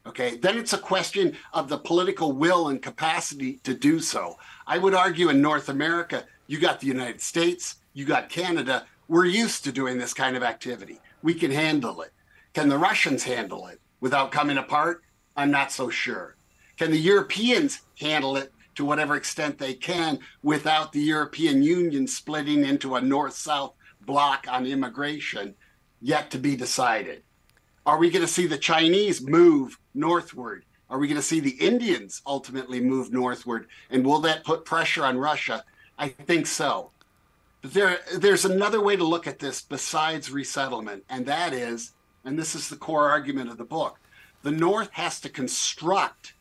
Okay, 0.06 0.38
then 0.38 0.58
it's 0.58 0.74
a 0.74 0.78
question 0.78 1.36
of 1.54 1.68
the 1.68 1.78
political 1.78 2.32
will 2.32 2.70
and 2.70 2.82
capacity 2.82 3.60
to 3.64 3.74
do 3.74 4.00
so. 4.00 4.38
I 4.66 4.78
would 4.78 4.94
argue 4.94 5.30
in 5.30 5.42
North 5.42 5.70
America, 5.70 6.26
you 6.48 6.60
got 6.60 6.80
the 6.80 6.88
United 6.88 7.22
States, 7.22 7.76
you 7.94 8.06
got 8.06 8.30
Canada. 8.30 8.86
We're 9.10 9.26
used 9.26 9.64
to 9.66 9.72
doing 9.72 9.98
this 9.98 10.14
kind 10.14 10.38
of 10.38 10.44
activity. 10.44 11.00
We 11.28 11.34
can 11.34 11.52
handle 11.52 12.04
it. 12.04 12.14
Can 12.54 12.70
the 12.70 12.78
Russians 12.78 13.22
handle 13.22 13.68
it 13.68 13.82
without 14.00 14.32
coming 14.32 14.58
apart? 14.58 15.04
I'm 15.36 15.52
not 15.52 15.74
so 15.74 15.90
sure. 15.90 16.38
Can 16.78 16.90
the 16.90 16.98
Europeans 16.98 17.82
handle 18.00 18.38
it 18.38 18.54
to 18.76 18.86
whatever 18.86 19.18
extent 19.18 19.58
they 19.58 19.74
can 19.74 20.20
without 20.42 20.94
the 20.94 21.02
European 21.02 21.62
Union 21.64 22.08
splitting 22.08 22.64
into 22.64 22.96
a 22.96 23.02
north 23.02 23.34
south 23.34 23.74
block 24.06 24.48
on 24.50 24.66
immigration? 24.66 25.54
Yet 26.00 26.32
to 26.32 26.38
be 26.38 26.56
decided. 26.56 27.24
Are 27.86 27.98
we 27.98 28.10
going 28.10 28.26
to 28.26 28.32
see 28.32 28.48
the 28.48 28.58
Chinese 28.58 29.22
move 29.22 29.78
northward? 29.94 30.64
Are 30.90 30.98
we 30.98 31.10
going 31.10 31.20
to 31.20 31.22
see 31.22 31.42
the 31.42 31.60
Indians 31.60 32.22
ultimately 32.26 32.80
move 32.80 33.12
northward? 33.12 33.68
And 33.90 34.06
will 34.06 34.22
that 34.22 34.46
put 34.46 34.64
pressure 34.64 35.04
on 35.04 35.18
Russia? 35.18 35.66
I 36.00 36.08
think 36.08 36.48
so. 36.48 36.92
There, 37.74 38.00
there's 38.16 38.46
another 38.46 38.82
way 38.82 38.96
to 38.96 39.04
look 39.04 39.28
at 39.28 39.40
this 39.40 39.62
besides 39.62 40.32
resettlement, 40.32 41.04
and 41.10 41.26
that 41.26 41.52
is, 41.52 41.92
and 42.24 42.40
this 42.40 42.56
is 42.56 42.70
the 42.70 42.78
core 42.78 43.10
argument 43.10 43.50
of 43.50 43.58
the 43.58 43.66
book, 43.66 44.00
the 44.42 44.52
North 44.52 44.90
has 44.94 45.20
to 45.22 45.30
construct 45.30 46.34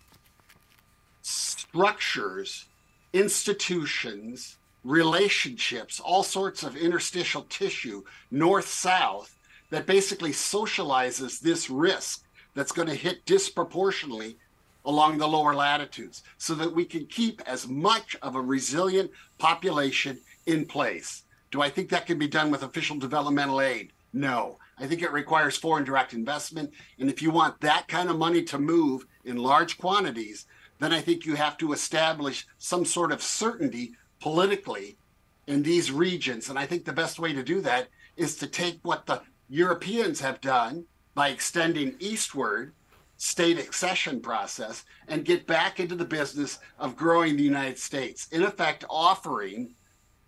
structures, 1.23 2.66
institutions, 3.12 4.59
relationships, 4.85 5.99
all 5.99 6.23
sorts 6.23 6.62
of 6.62 6.76
interstitial 6.76 7.42
tissue, 7.49 8.04
north 8.30 8.68
south, 8.68 9.35
that 9.71 9.85
basically 9.85 10.30
socializes 10.30 11.40
this 11.40 11.68
risk 11.68 12.23
that's 12.54 12.71
going 12.71 12.87
to 12.87 12.95
hit 12.95 13.26
disproportionately 13.26 14.37
along 14.85 15.18
the 15.18 15.26
lower 15.26 15.54
latitudes 15.54 16.23
so 16.38 16.54
that 16.54 16.73
we 16.73 16.85
can 16.85 17.04
keep 17.06 17.42
as 17.47 17.66
much 17.66 18.16
of 18.23 18.37
a 18.37 18.40
resilient 18.40 19.11
population 19.38 20.21
in 20.47 20.65
place. 20.65 21.25
Do 21.50 21.62
I 21.62 21.71
think 21.71 21.88
that 21.91 22.07
can 22.07 22.19
be 22.19 22.29
done 22.29 22.50
with 22.50 22.62
official 22.62 22.97
developmental 22.99 23.61
aid? 23.61 23.93
No. 24.12 24.59
I 24.79 24.87
think 24.87 25.03
it 25.03 25.12
requires 25.12 25.57
foreign 25.57 25.85
direct 25.85 26.12
investment. 26.12 26.71
And 26.99 27.09
if 27.09 27.23
you 27.23 27.31
want 27.31 27.61
that 27.61 27.88
kind 27.88 28.11
of 28.11 28.19
money 28.19 28.43
to 28.45 28.59
move 28.59 29.07
in 29.25 29.37
large 29.37 29.79
quantities, 29.79 30.47
then 30.79 30.93
I 30.93 31.00
think 31.00 31.25
you 31.25 31.35
have 31.35 31.57
to 31.59 31.73
establish 31.73 32.47
some 32.59 32.85
sort 32.85 33.12
of 33.12 33.23
certainty 33.23 33.93
politically 34.21 34.99
in 35.47 35.62
these 35.62 35.91
regions. 35.93 36.50
And 36.50 36.59
I 36.59 36.67
think 36.67 36.85
the 36.85 36.93
best 36.93 37.19
way 37.19 37.33
to 37.33 37.43
do 37.43 37.61
that 37.62 37.88
is 38.17 38.37
to 38.37 38.47
take 38.47 38.79
what 38.83 39.07
the 39.07 39.23
Europeans 39.49 40.21
have 40.21 40.41
done 40.41 40.85
by 41.15 41.29
extending 41.29 41.97
eastward 41.99 42.73
state 43.17 43.59
accession 43.59 44.21
process 44.21 44.85
and 45.09 45.25
get 45.25 45.47
back 45.47 45.81
into 45.81 45.95
the 45.95 46.05
business 46.05 46.59
of 46.79 46.97
growing 46.97 47.37
the 47.37 47.43
United 47.43 47.79
States. 47.79 48.29
In 48.33 48.43
effect, 48.43 48.85
offering 48.91 49.75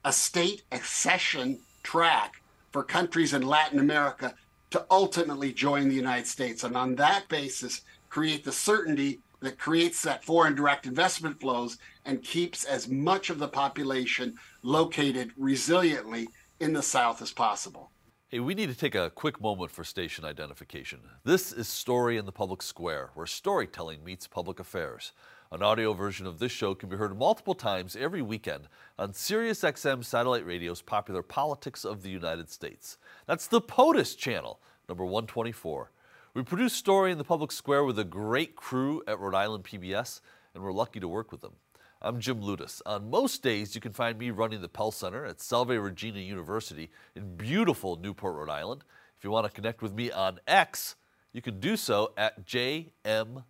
a 0.08 0.12
state 0.12 0.62
accession 0.72 1.58
track 1.82 2.40
for 2.72 2.82
countries 2.82 3.34
in 3.34 3.42
Latin 3.42 3.78
America 3.78 4.34
to 4.70 4.86
ultimately 4.90 5.52
join 5.52 5.86
the 5.86 5.94
United 5.94 6.26
States. 6.26 6.64
And 6.64 6.74
on 6.74 6.94
that 6.94 7.28
basis, 7.28 7.82
create 8.08 8.42
the 8.42 8.50
certainty 8.50 9.20
that 9.40 9.58
creates 9.58 10.00
that 10.00 10.24
foreign 10.24 10.54
direct 10.54 10.86
investment 10.86 11.38
flows 11.38 11.76
and 12.06 12.22
keeps 12.22 12.64
as 12.64 12.88
much 12.88 13.28
of 13.28 13.38
the 13.38 13.48
population 13.48 14.34
located 14.62 15.30
resiliently 15.38 16.24
in 16.58 16.72
the 16.72 16.82
South 16.82 17.20
as 17.20 17.30
possible. 17.30 17.90
Hey, 18.28 18.40
we 18.40 18.54
need 18.54 18.70
to 18.70 18.74
take 18.74 18.94
a 18.94 19.10
quick 19.10 19.42
moment 19.42 19.70
for 19.70 19.84
station 19.84 20.24
identification. 20.24 21.00
This 21.24 21.52
is 21.52 21.68
Story 21.68 22.16
in 22.16 22.24
the 22.24 22.32
Public 22.32 22.62
Square, 22.62 23.10
where 23.12 23.26
storytelling 23.26 24.02
meets 24.02 24.26
public 24.26 24.58
affairs. 24.58 25.12
An 25.50 25.62
audio 25.62 25.94
version 25.94 26.26
of 26.26 26.38
this 26.38 26.52
show 26.52 26.74
can 26.74 26.90
be 26.90 26.96
heard 26.96 27.18
multiple 27.18 27.54
times 27.54 27.96
every 27.96 28.20
weekend 28.20 28.68
on 28.98 29.12
SiriusXM 29.12 30.04
satellite 30.04 30.44
radio's 30.44 30.82
popular 30.82 31.22
Politics 31.22 31.86
of 31.86 32.02
the 32.02 32.10
United 32.10 32.50
States. 32.50 32.98
That's 33.26 33.46
the 33.46 33.62
POTUS 33.62 34.14
channel, 34.14 34.60
number 34.90 35.06
124. 35.06 35.90
We 36.34 36.42
produce 36.42 36.74
Story 36.74 37.12
in 37.12 37.16
the 37.16 37.24
Public 37.24 37.50
Square 37.50 37.84
with 37.84 37.98
a 37.98 38.04
great 38.04 38.56
crew 38.56 39.02
at 39.08 39.18
Rhode 39.18 39.34
Island 39.34 39.64
PBS, 39.64 40.20
and 40.52 40.62
we're 40.62 40.70
lucky 40.70 41.00
to 41.00 41.08
work 41.08 41.32
with 41.32 41.40
them. 41.40 41.54
I'm 42.02 42.20
Jim 42.20 42.42
Ludes. 42.42 42.82
On 42.84 43.08
most 43.08 43.42
days, 43.42 43.74
you 43.74 43.80
can 43.80 43.94
find 43.94 44.18
me 44.18 44.28
running 44.28 44.60
the 44.60 44.68
Pell 44.68 44.90
Center 44.90 45.24
at 45.24 45.40
Salve 45.40 45.70
Regina 45.70 46.20
University 46.20 46.90
in 47.16 47.36
beautiful 47.36 47.96
Newport, 47.96 48.36
Rhode 48.36 48.50
Island. 48.50 48.84
If 49.16 49.24
you 49.24 49.30
want 49.30 49.46
to 49.46 49.52
connect 49.52 49.80
with 49.80 49.94
me 49.94 50.10
on 50.10 50.40
X, 50.46 50.96
you 51.32 51.40
can 51.40 51.58
do 51.58 51.78
so 51.78 52.12
at 52.18 52.44
JM. 52.44 53.44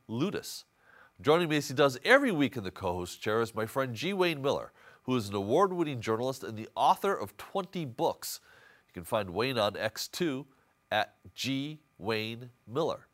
Joining 1.21 1.49
me 1.49 1.57
as 1.57 1.67
he 1.67 1.75
does 1.75 1.99
every 2.05 2.31
week 2.31 2.57
in 2.57 2.63
the 2.63 2.71
co 2.71 2.93
host 2.93 3.21
chair 3.21 3.41
is 3.41 3.53
my 3.53 3.67
friend 3.67 3.93
G. 3.93 4.13
Wayne 4.13 4.41
Miller, 4.41 4.71
who 5.03 5.17
is 5.17 5.29
an 5.29 5.35
award 5.35 5.73
winning 5.73 6.01
journalist 6.01 6.45
and 6.45 6.57
the 6.57 6.69
author 6.77 7.13
of 7.13 7.37
20 7.37 7.85
books. 7.87 8.39
You 8.87 8.93
can 8.93 9.03
find 9.03 9.31
Wayne 9.31 9.59
on 9.59 9.73
X2 9.73 10.47
at 10.93 11.17
G. 11.35 11.81
Wayne 11.99 12.51
Miller. 12.69 13.09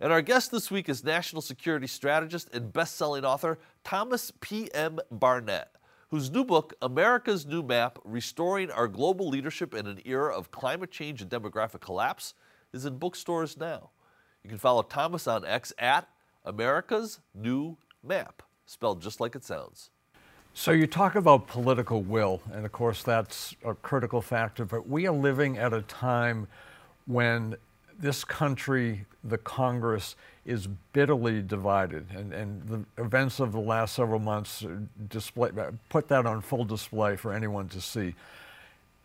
And 0.00 0.10
our 0.10 0.22
guest 0.22 0.50
this 0.50 0.70
week 0.70 0.88
is 0.88 1.04
national 1.04 1.42
security 1.42 1.86
strategist 1.86 2.48
and 2.54 2.72
best 2.72 2.96
selling 2.96 3.22
author 3.22 3.58
Thomas 3.84 4.32
P.M. 4.40 4.98
Barnett, 5.10 5.76
whose 6.08 6.30
new 6.30 6.44
book, 6.44 6.72
America's 6.80 7.44
New 7.44 7.62
Map 7.62 7.98
Restoring 8.02 8.70
Our 8.70 8.88
Global 8.88 9.28
Leadership 9.28 9.74
in 9.74 9.86
an 9.86 10.00
Era 10.06 10.34
of 10.34 10.50
Climate 10.52 10.90
Change 10.90 11.20
and 11.20 11.30
Demographic 11.30 11.80
Collapse, 11.80 12.32
is 12.72 12.86
in 12.86 12.96
bookstores 12.96 13.58
now. 13.58 13.90
You 14.42 14.48
can 14.48 14.58
follow 14.58 14.82
Thomas 14.82 15.26
on 15.26 15.44
X 15.44 15.74
at 15.78 16.08
America's 16.44 17.20
New 17.34 17.76
Map, 18.02 18.42
spelled 18.66 19.00
just 19.00 19.20
like 19.20 19.34
it 19.34 19.44
sounds. 19.44 19.90
So 20.54 20.70
you 20.70 20.86
talk 20.86 21.14
about 21.14 21.46
political 21.46 22.02
will, 22.02 22.42
and 22.52 22.66
of 22.66 22.72
course 22.72 23.02
that's 23.02 23.54
a 23.64 23.74
critical 23.74 24.20
factor, 24.20 24.64
but 24.64 24.88
we 24.88 25.06
are 25.06 25.14
living 25.14 25.56
at 25.56 25.72
a 25.72 25.82
time 25.82 26.46
when 27.06 27.56
this 27.98 28.24
country, 28.24 29.06
the 29.24 29.38
Congress, 29.38 30.14
is 30.44 30.66
bitterly 30.92 31.40
divided, 31.40 32.06
and, 32.14 32.32
and 32.32 32.68
the 32.68 33.02
events 33.02 33.40
of 33.40 33.52
the 33.52 33.60
last 33.60 33.94
several 33.94 34.18
months 34.18 34.64
display, 35.08 35.50
put 35.88 36.08
that 36.08 36.26
on 36.26 36.40
full 36.40 36.64
display 36.64 37.16
for 37.16 37.32
anyone 37.32 37.68
to 37.68 37.80
see. 37.80 38.14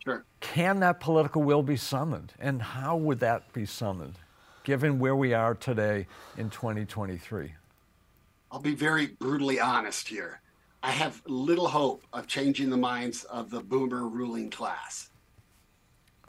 Sure. 0.04 0.26
Can 0.42 0.80
that 0.80 1.00
political 1.00 1.44
will 1.44 1.64
be 1.64 1.78
summoned, 1.78 2.34
and 2.40 2.62
how 2.62 2.98
would 2.98 3.20
that 3.20 3.54
be 3.54 3.66
summoned, 3.66 4.16
given 4.68 5.00
where 5.00 5.16
we 5.16 5.34
are 5.34 5.56
today 5.56 6.06
in 6.38 6.50
2023? 6.50 7.54
I'll 8.52 8.60
be 8.60 8.76
very 8.76 9.08
brutally 9.08 9.62
honest 9.62 10.10
here. 10.10 10.42
I 10.84 10.92
have 10.92 11.22
little 11.26 11.70
hope 11.70 12.04
of 12.12 12.28
changing 12.28 12.70
the 12.70 12.76
minds 12.76 13.24
of 13.24 13.50
the 13.50 13.62
boomer 13.62 14.10
ruling 14.10 14.50
class. 14.50 15.10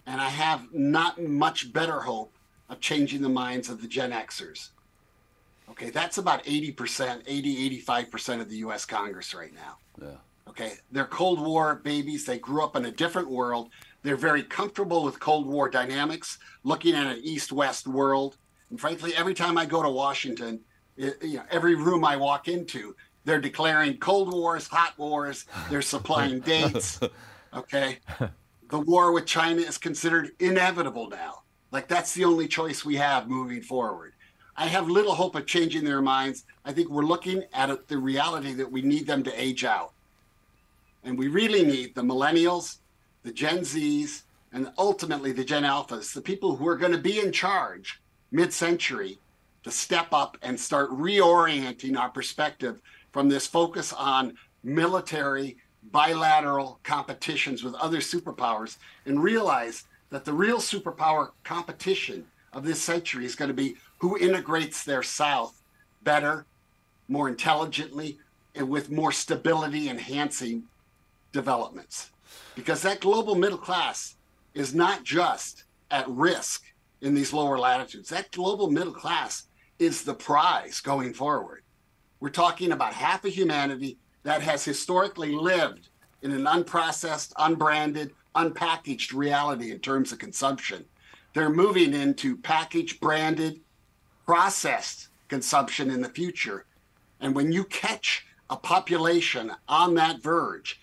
And 0.07 0.21
I 0.21 0.29
have 0.29 0.73
not 0.73 1.21
much 1.21 1.73
better 1.73 1.99
hope 1.99 2.33
of 2.69 2.79
changing 2.79 3.23
the 3.23 3.29
minds 3.29 3.69
of 3.69 3.83
the 3.83 3.89
Gen 3.89 4.13
Xers. 4.13 4.69
Okay, 5.71 5.91
that's 5.91 6.19
about 6.19 6.45
80%, 6.45 7.25
80, 7.27 7.83
85% 7.83 8.41
of 8.41 8.49
the 8.49 8.59
US 8.59 8.85
Congress 8.85 9.35
right 9.35 9.53
now. 9.53 9.79
Yeah. 10.01 10.19
Okay, 10.49 10.75
they're 10.93 11.07
Cold 11.07 11.45
War 11.45 11.75
babies. 11.75 12.25
They 12.25 12.39
grew 12.39 12.63
up 12.63 12.77
in 12.77 12.85
a 12.85 12.93
different 12.93 13.29
world. 13.29 13.71
They're 14.03 14.17
very 14.17 14.43
comfortable 14.43 15.05
with 15.05 15.19
Cold 15.21 15.47
War 15.47 15.69
dynamics, 15.69 16.39
looking 16.63 16.95
at 16.95 17.07
an 17.07 17.21
East 17.23 17.53
West 17.53 17.87
world. 17.87 18.37
And 18.71 18.81
frankly, 18.81 19.15
every 19.17 19.35
time 19.35 19.59
I 19.59 19.67
go 19.67 19.83
to 19.83 19.91
Washington, 19.91 20.61
it, 20.97 21.17
you 21.23 21.39
know, 21.39 21.45
every 21.51 21.75
room 21.75 22.05
I 22.05 22.17
walk 22.17 22.49
into, 22.49 22.95
they're 23.25 23.41
declaring 23.41 23.99
Cold 23.99 24.33
Wars, 24.33 24.67
hot 24.67 24.99
wars. 24.99 25.47
They're 25.71 25.83
supplying 25.83 26.41
dates. 26.55 27.01
Okay. 27.53 27.99
The 28.71 28.79
war 28.79 29.13
with 29.13 29.27
China 29.27 29.61
is 29.61 29.79
considered 29.79 30.31
inevitable 30.39 31.09
now. 31.09 31.43
Like 31.71 31.89
that's 31.89 32.15
the 32.15 32.25
only 32.25 32.49
choice 32.49 32.85
we 32.85 32.97
have 32.97 33.29
moving 33.29 33.63
forward. 33.63 34.15
I 34.57 34.67
have 34.67 34.89
little 34.89 35.15
hope 35.15 35.37
of 35.37 35.47
changing 35.47 35.85
their 35.85 36.03
minds. 36.03 36.45
I 36.65 36.73
think 36.73 36.91
we're 36.91 37.05
looking 37.05 37.45
at 37.53 37.87
the 37.87 37.99
reality 37.99 38.55
that 38.55 38.71
we 38.71 38.83
need 38.83 39.07
them 39.07 39.23
to 39.23 39.41
age 39.41 39.65
out. 39.65 39.93
And 41.05 41.17
we 41.17 41.29
really 41.29 41.65
need 41.65 41.95
the 41.95 42.03
millennials, 42.03 42.79
the 43.29 43.35
Gen 43.35 43.59
Zs, 43.59 44.23
and 44.55 44.73
ultimately 44.79 45.33
the 45.33 45.45
Gen 45.45 45.63
Alphas, 45.63 46.15
the 46.15 46.21
people 46.23 46.57
who 46.57 46.67
are 46.67 46.79
going 46.79 46.93
to 46.93 46.99
be 46.99 47.21
in 47.21 47.31
charge 47.31 48.01
mid 48.33 48.55
century, 48.55 49.19
to 49.65 49.71
step 49.71 50.15
up 50.15 50.39
and 50.41 50.59
start 50.59 50.91
reorienting 50.93 51.99
our 51.99 52.09
perspective 52.09 52.81
from 53.13 53.29
this 53.29 53.47
focus 53.47 53.93
on 53.93 54.35
military 54.65 55.59
bilateral 55.93 56.81
competitions 56.85 57.63
with 57.63 57.75
other 57.75 57.99
superpowers 57.99 58.79
and 59.05 59.23
realize 59.23 59.85
that 60.09 60.25
the 60.25 60.33
real 60.33 60.57
superpower 60.57 61.33
competition 61.45 62.27
of 62.55 62.65
this 62.65 62.81
century 62.81 63.27
is 63.27 63.35
going 63.35 63.51
to 63.51 63.55
be 63.55 63.77
who 63.99 64.17
integrates 64.17 64.85
their 64.85 65.03
South 65.03 65.61
better, 66.03 66.47
more 67.09 67.29
intelligently, 67.29 68.19
and 68.55 68.71
with 68.71 68.91
more 68.91 69.13
stability 69.13 69.91
enhancing 69.91 70.63
developments. 71.33 72.11
Because 72.55 72.83
that 72.83 73.01
global 73.01 73.35
middle 73.35 73.59
class 73.59 74.17
is 74.55 74.75
not 74.75 75.05
just 75.05 75.65
at 75.91 76.09
risk 76.09 76.65
in 77.01 77.15
these 77.15 77.33
lower 77.33 77.59
latitudes, 77.59 78.09
that 78.09 78.33
global 78.33 78.71
middle 78.71 78.93
class 78.93 79.45
is 79.79 80.03
the 80.03 80.15
prize 80.15 80.81
going 80.81 81.15
forward. 81.15 81.63
We're 82.21 82.31
talking 82.31 82.73
about 82.73 82.95
half 82.95 83.25
of 83.25 83.33
humanity 83.33 83.99
that 84.25 84.43
has 84.43 84.65
historically 84.65 85.33
lived 85.33 85.89
in 86.23 86.33
an 86.33 86.45
unprocessed, 86.45 87.33
unbranded, 87.37 88.13
unpackaged 88.35 89.15
reality 89.15 89.71
in 89.71 89.79
terms 89.79 90.13
of 90.13 90.19
consumption. 90.19 90.85
They're 91.35 91.51
moving 91.51 91.95
into 91.95 92.37
packaged, 92.37 93.01
branded, 93.01 93.61
processed 94.27 95.09
consumption 95.29 95.91
in 95.91 96.03
the 96.03 96.09
future. 96.09 96.67
And 97.21 97.35
when 97.35 97.53
you 97.53 97.65
catch 97.65 98.27
a 98.51 98.57
population 98.57 99.53
on 99.69 99.95
that 99.95 100.23
verge, 100.23 100.81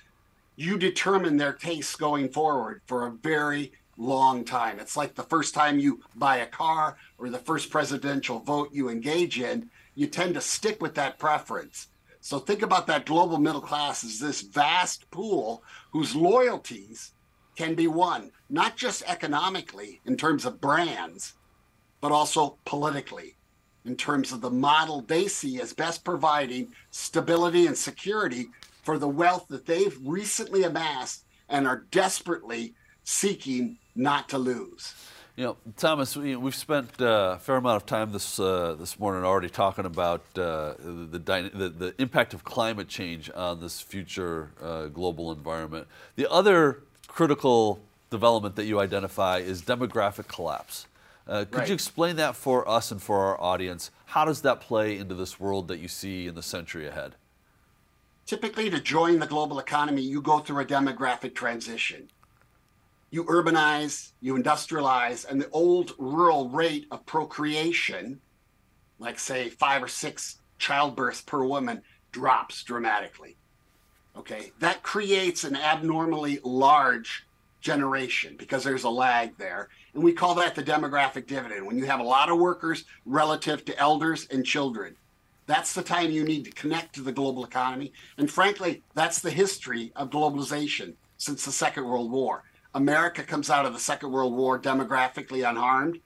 you 0.56 0.78
determine 0.78 1.38
their 1.38 1.54
tastes 1.54 1.96
going 1.96 2.30
forward 2.30 2.82
for 2.86 3.06
a 3.06 3.12
very 3.12 3.72
long 3.98 4.44
time. 4.44 4.80
It's 4.80 4.98
like 4.98 5.16
the 5.16 5.24
first 5.24 5.54
time 5.54 5.80
you 5.80 6.02
buy 6.16 6.38
a 6.38 6.46
car 6.46 6.98
or 7.18 7.30
the 7.30 7.40
first 7.40 7.70
presidential 7.70 8.40
vote 8.40 8.70
you 8.72 8.90
engage 8.90 9.40
in 9.40 9.70
you 9.96 10.08
tend 10.08 10.34
to 10.34 10.42
stick 10.42 10.82
with 10.82 10.96
that 10.96 11.18
preference. 11.18 11.88
So 12.20 12.40
think 12.40 12.62
about 12.62 12.88
that 12.88 13.06
global 13.06 13.38
middle 13.38 13.62
class 13.62 14.04
as 14.04 14.20
this 14.20 14.42
vast 14.42 15.10
pool 15.12 15.64
whose 15.92 16.16
loyalties 16.16 17.14
can 17.56 17.76
be 17.76 17.88
won, 17.88 18.32
not 18.50 18.76
just 18.76 19.04
economically 19.08 20.02
in 20.06 20.18
terms 20.18 20.46
of 20.46 20.60
brands, 20.60 21.36
but 22.02 22.12
also 22.12 22.58
politically 22.66 23.36
in 23.86 23.96
terms 23.96 24.32
of 24.32 24.42
the 24.42 24.50
model 24.50 25.02
they 25.02 25.28
see 25.28 25.62
as 25.62 25.72
best 25.72 26.04
providing 26.04 26.74
stability 26.90 27.68
and 27.68 27.78
security 27.78 28.48
for 28.86 28.98
the 29.00 29.10
wealth 29.10 29.48
that 29.50 29.66
they've 29.66 29.98
recently 30.06 30.64
amassed 30.64 31.26
and 31.50 31.68
are 31.68 31.86
desperately 31.92 32.76
seeking 33.04 33.78
not 33.96 34.30
to 34.30 34.38
lose. 34.38 34.94
You 35.36 35.44
know, 35.44 35.58
Thomas, 35.76 36.16
we, 36.16 36.32
have 36.32 36.56
spent 36.56 37.02
uh, 37.02 37.36
a 37.36 37.40
fair 37.40 37.58
amount 37.58 37.76
of 37.76 37.86
time 37.86 38.14
this 38.14 38.40
uh, 38.40 38.74
this 38.80 38.98
morning 38.98 39.26
already 39.26 39.50
talking 39.50 39.86
about 39.86 40.22
uh, 40.38 40.76
the, 40.80 41.20
the, 41.54 41.70
the 41.78 41.96
impact 41.98 42.34
of 42.34 42.46
climate 42.46 42.88
change 42.88 43.30
on 43.36 43.60
this 43.60 43.82
future 43.82 44.52
uh, 44.64 44.86
global 44.86 45.34
environment. 45.34 45.88
The 46.16 46.32
other 46.32 46.80
critical 47.08 47.82
development 48.12 48.56
that 48.56 48.64
you 48.64 48.80
identify 48.80 49.40
is 49.40 49.62
demographic 49.62 50.30
collapse. 50.30 50.88
Uh, 51.28 51.44
could 51.44 51.60
right. 51.60 51.68
you 51.68 51.74
explain 51.74 52.16
that 52.16 52.36
for 52.36 52.68
us 52.70 52.92
and 52.92 53.02
for 53.02 53.26
our 53.26 53.42
audience? 53.42 53.92
How 54.06 54.24
does 54.24 54.42
that 54.42 54.62
play 54.62 54.98
into 54.98 55.16
this 55.16 55.38
world 55.38 55.68
that 55.68 55.80
you 55.80 55.90
see 55.90 56.28
in 56.28 56.36
the 56.36 56.44
century 56.44 56.88
ahead? 56.88 57.16
Typically, 58.26 58.70
to 58.70 58.80
join 58.80 59.20
the 59.20 59.28
global 59.28 59.60
economy, 59.60 60.02
you 60.02 60.22
go 60.22 60.40
through 60.40 60.62
a 60.62 60.66
demographic 60.66 61.36
transition 61.36 62.10
you 63.16 63.24
urbanize, 63.24 64.12
you 64.20 64.36
industrialize, 64.36 65.26
and 65.26 65.40
the 65.40 65.50
old 65.52 65.94
rural 65.98 66.50
rate 66.50 66.86
of 66.92 67.06
procreation, 67.06 68.20
like 69.00 69.18
say 69.18 69.48
five 69.48 69.82
or 69.82 69.88
six 69.88 70.40
childbirths 70.60 71.26
per 71.26 71.46
woman, 71.46 71.82
drops 72.12 72.62
dramatically. 72.64 73.38
Okay, 74.18 74.52
that 74.60 74.84
creates 74.84 75.46
an 75.46 75.56
abnormally 75.56 76.40
large 76.44 77.26
generation 77.62 78.36
because 78.38 78.66
there's 78.66 78.84
a 78.84 78.90
lag 78.90 79.38
there. 79.38 79.70
And 79.94 80.04
we 80.04 80.12
call 80.12 80.36
that 80.36 80.54
the 80.54 80.64
demographic 80.64 81.26
dividend. 81.26 81.66
When 81.66 81.78
you 81.78 81.86
have 81.86 82.02
a 82.02 82.04
lot 82.04 82.30
of 82.30 82.38
workers 82.38 82.84
relative 83.06 83.64
to 83.64 83.80
elders 83.80 84.28
and 84.30 84.46
children, 84.46 84.98
that's 85.48 85.74
the 85.74 85.84
time 85.84 86.12
you 86.12 86.24
need 86.24 86.46
to 86.46 86.52
connect 86.52 86.96
to 86.96 87.02
the 87.02 87.12
global 87.12 87.46
economy. 87.46 87.94
And 88.18 88.30
frankly, 88.30 88.82
that's 88.94 89.20
the 89.20 89.30
history 89.30 89.92
of 89.96 90.10
globalization 90.10 90.94
since 91.18 91.46
the 91.46 91.52
Second 91.52 91.86
World 91.86 92.12
War. 92.12 92.44
America 92.74 93.24
comes 93.24 93.50
out 93.50 93.66
of 93.66 93.74
the 93.74 93.80
Second 93.80 94.12
World 94.12 94.36
War 94.36 94.60
demographically 94.60 95.48
unharmed. 95.48 96.00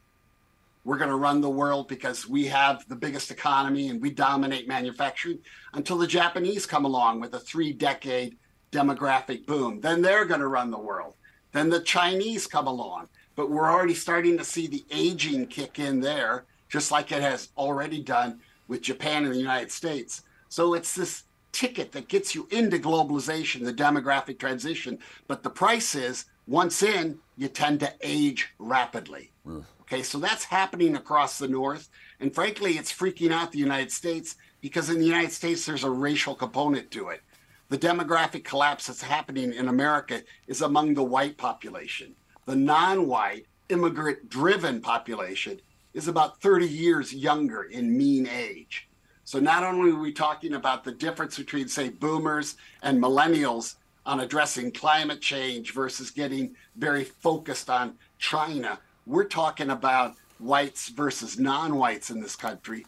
We're 0.84 0.97
going 0.97 1.10
to 1.10 1.15
run 1.15 1.41
the 1.41 1.49
world 1.49 1.88
because 1.88 2.28
we 2.28 2.45
have 2.45 2.88
the 2.88 2.95
biggest 2.95 3.32
economy 3.32 3.89
and 3.89 4.02
we 4.02 4.12
dominate 4.12 4.67
manufacturing 4.67 5.39
until 5.73 5.97
the 5.97 6.08
Japanese 6.08 6.65
come 6.65 6.86
along 6.86 7.19
with 7.19 7.34
a 7.34 7.39
three 7.39 7.73
decade 7.73 8.38
demographic 8.71 9.45
boom. 9.45 9.82
Then 9.82 10.02
they're 10.02 10.25
going 10.25 10.39
to 10.41 10.47
run 10.47 10.71
the 10.71 10.78
world. 10.78 11.15
Then 11.52 11.69
the 11.69 11.82
Chinese 11.82 12.45
come 12.45 12.67
along. 12.67 13.08
But 13.36 13.49
we're 13.49 13.71
already 13.71 13.93
starting 13.93 14.38
to 14.38 14.43
see 14.43 14.67
the 14.67 14.86
aging 14.91 15.47
kick 15.47 15.80
in 15.80 16.02
there, 16.02 16.45
just 16.67 16.91
like 16.91 17.12
it 17.12 17.21
has 17.21 17.49
already 17.58 18.02
done 18.02 18.41
with 18.70 18.82
Japan 18.82 19.26
and 19.26 19.34
the 19.34 19.40
United 19.40 19.72
States. 19.72 20.22
So 20.48 20.74
it's 20.76 20.96
this 20.96 21.24
ticket 21.52 21.92
that 21.92 22.08
gets 22.08 22.34
you 22.34 22.48
into 22.52 22.78
globalization, 22.78 23.66
the 23.66 23.74
demographic 23.74 24.40
transition. 24.40 25.00
But 25.28 25.44
the 25.44 25.50
price 25.50 25.96
is 25.96 26.26
once 26.48 26.82
in, 26.82 27.20
you 27.36 27.50
tend 27.50 27.82
to 27.82 27.94
age 28.02 28.50
rapidly. 28.60 29.32
Mm. 29.46 29.66
Okay, 29.82 30.04
so 30.04 30.20
that's 30.20 30.44
happening 30.46 30.96
across 30.96 31.38
the 31.38 31.48
North. 31.48 31.90
And 32.20 32.34
frankly, 32.34 32.74
it's 32.74 32.94
freaking 32.94 33.32
out 33.32 33.52
the 33.52 33.60
United 33.60 33.92
States 33.92 34.36
because 34.62 34.90
in 34.90 35.00
the 35.00 35.06
United 35.06 35.32
States, 35.32 35.66
there's 35.66 35.84
a 35.84 35.90
racial 35.90 36.36
component 36.36 36.92
to 36.92 37.10
it. 37.10 37.22
The 37.70 37.78
demographic 37.78 38.44
collapse 38.44 38.88
that's 38.88 39.02
happening 39.02 39.54
in 39.54 39.68
America 39.68 40.22
is 40.48 40.62
among 40.62 40.94
the 40.94 41.04
white 41.04 41.38
population. 41.38 42.16
The 42.46 42.56
non 42.56 43.08
white, 43.08 43.46
immigrant 43.70 44.30
driven 44.30 44.82
population 44.82 45.60
is 45.93 46.08
about 46.08 46.41
30 46.41 46.67
years 46.67 47.13
younger 47.13 47.63
in 47.63 47.97
mean 47.97 48.28
age. 48.28 48.88
So 49.23 49.39
not 49.39 49.63
only 49.63 49.91
are 49.91 49.99
we 49.99 50.12
talking 50.12 50.54
about 50.54 50.84
the 50.84 50.91
difference 50.91 51.38
between, 51.38 51.67
say, 51.67 51.89
boomers 51.89 52.56
and 52.82 53.02
millennials 53.02 53.75
on 54.06 54.19
addressing 54.21 54.71
climate 54.71 55.21
change 55.21 55.73
versus 55.73 56.10
getting 56.10 56.56
very 56.75 57.04
focused 57.04 57.69
on 57.69 57.95
China. 58.17 58.80
We're 59.06 59.25
talking 59.25 59.69
about 59.69 60.15
whites 60.39 60.89
versus 60.89 61.38
non 61.38 61.75
whites 61.75 62.10
in 62.10 62.19
this 62.19 62.36
country. 62.36 62.86